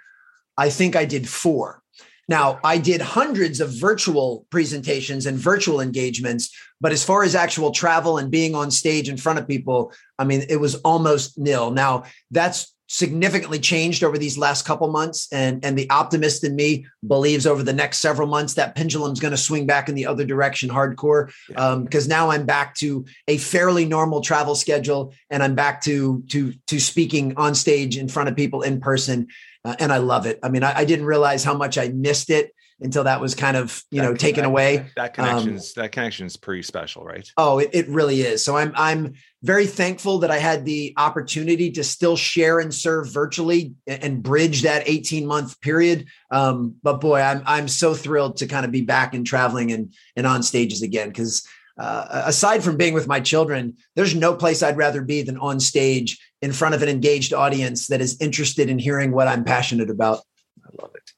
[0.58, 1.82] I think I did four.
[2.30, 7.72] Now, I did hundreds of virtual presentations and virtual engagements, but as far as actual
[7.72, 11.72] travel and being on stage in front of people, I mean, it was almost nil.
[11.72, 16.84] Now, that's significantly changed over these last couple months and and the optimist in me
[17.06, 20.26] believes over the next several months that pendulum's going to swing back in the other
[20.26, 21.64] direction hardcore Yeah.
[21.64, 26.24] um because now i'm back to a fairly normal travel schedule and i'm back to
[26.30, 29.28] to to speaking on stage in front of people in person
[29.66, 32.30] uh, and i love it i mean I, I didn't realize how much i missed
[32.30, 35.92] it until that was kind of you know taken that- away That connection is that
[35.92, 37.30] connection is pretty special, right?
[37.38, 38.44] Oh, it, it really is.
[38.44, 43.12] So I'm I'm very thankful that I had the opportunity to still share and serve
[43.12, 46.06] virtually and, and bridge that 18 month period.
[46.32, 49.94] Um, but boy, I'm I'm so thrilled to kind of be back and traveling and
[50.16, 51.46] and on stages again because
[51.78, 55.60] uh, aside from being with my children, there's no place I'd rather be than on
[55.60, 59.90] stage in front of an engaged audience that is interested in hearing what I'm passionate
[59.90, 60.20] about.
[60.64, 61.12] I love it.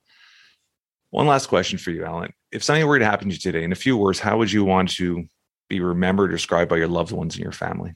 [1.09, 2.33] One last question for you, Alan.
[2.51, 4.63] If something were to happen to you today, in a few words, how would you
[4.63, 5.25] want to
[5.69, 7.95] be remembered or described by your loved ones and your family?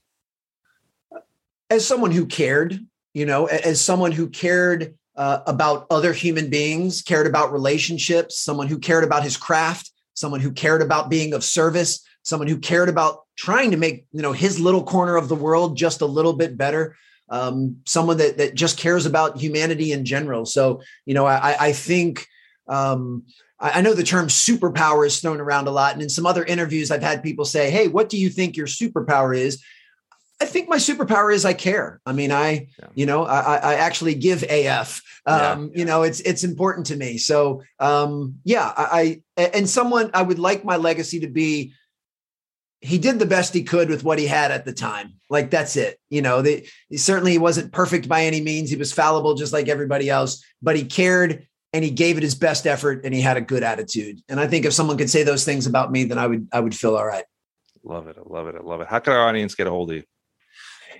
[1.69, 2.79] as someone who cared,
[3.13, 8.67] you know, as someone who cared uh, about other human beings, cared about relationships, someone
[8.67, 12.89] who cared about his craft, someone who cared about being of service, someone who cared
[12.89, 16.33] about trying to make you know his little corner of the world just a little
[16.33, 16.95] bit better.
[17.29, 20.45] Um, someone that that just cares about humanity in general.
[20.45, 22.25] So you know, I, I think.
[22.67, 23.23] Um,
[23.59, 25.93] I I know the term superpower is thrown around a lot.
[25.93, 28.67] And in some other interviews, I've had people say, Hey, what do you think your
[28.67, 29.63] superpower is?
[30.41, 32.01] I think my superpower is I care.
[32.05, 32.87] I mean, I, Yeah.
[32.93, 35.01] you know, I, I- actually give AF.
[35.25, 37.17] Yeah, Um, You know, it's it's important to me.
[37.17, 41.73] So, um, yeah, I, I and someone I would like my legacy to be
[42.85, 45.13] he did the best he could with what he had at the time.
[45.29, 45.99] Like that's it.
[46.09, 48.69] You know, they, certainly he wasn't perfect by any means.
[48.69, 52.35] He was fallible just like everybody else, but he cared and he gave it his
[52.35, 54.21] best effort and he had a good attitude.
[54.29, 56.59] And I think if someone could say those things about me, then I would I
[56.59, 57.25] would feel all right.
[57.83, 58.17] Love it.
[58.17, 58.55] I love it.
[58.55, 58.87] I love it.
[58.87, 60.03] How can our audience get a hold of you?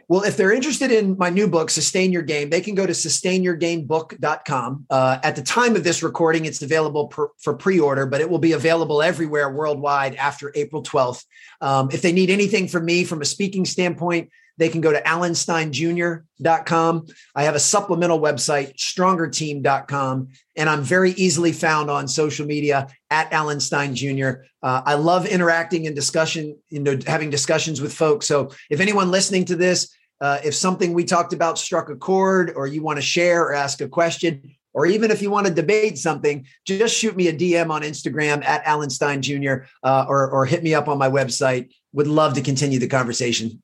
[0.08, 2.94] Well, if they're interested in my new book, Sustain Your Game, they can go to
[2.94, 4.86] sustainyourgamebook.com.
[4.90, 8.30] Uh, at the time of this recording, it's available per, for pre order, but it
[8.30, 11.26] will be available everywhere worldwide after April 12th.
[11.62, 15.02] Um, if they need anything from me from a speaking standpoint, they can go to
[15.02, 17.08] alansteinjr.com.
[17.36, 23.34] I have a supplemental website, strongerteam.com, and I'm very easily found on social media at
[23.34, 24.30] Alan Stein Jr.
[24.64, 28.28] Uh, I love interacting and discussion, you know, having discussions with folks.
[28.28, 32.54] So if anyone listening to this, uh, if something we talked about struck a chord,
[32.56, 35.54] or you want to share or ask a question, or even if you want to
[35.54, 39.66] debate something, just shoot me a DM on Instagram at Alan Stein Jr.
[39.84, 41.74] Uh, or, or hit me up on my website.
[41.94, 43.62] Would love to continue the conversation.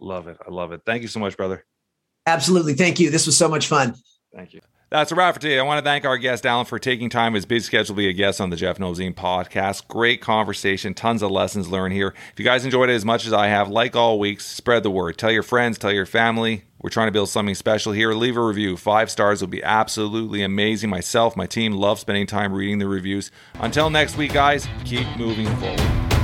[0.00, 0.36] Love it.
[0.46, 0.82] I love it.
[0.84, 1.64] Thank you so much, brother.
[2.26, 2.74] Absolutely.
[2.74, 3.10] Thank you.
[3.10, 3.94] This was so much fun.
[4.34, 4.60] Thank you.
[4.88, 5.58] That's a wrap for today.
[5.58, 8.08] I want to thank our guest, Alan, for taking time his busy schedule to be
[8.08, 9.14] a guest on the Jeff Knows Inc.
[9.14, 9.88] podcast.
[9.88, 12.14] Great conversation, tons of lessons learned here.
[12.32, 14.90] If you guys enjoyed it as much as I have, like all weeks, spread the
[14.90, 15.18] word.
[15.18, 16.62] Tell your friends, tell your family.
[16.80, 18.12] We're trying to build something special here.
[18.12, 18.76] Leave a review.
[18.76, 20.88] Five stars would be absolutely amazing.
[20.88, 23.32] Myself, my team love spending time reading the reviews.
[23.54, 26.15] Until next week, guys, keep moving forward.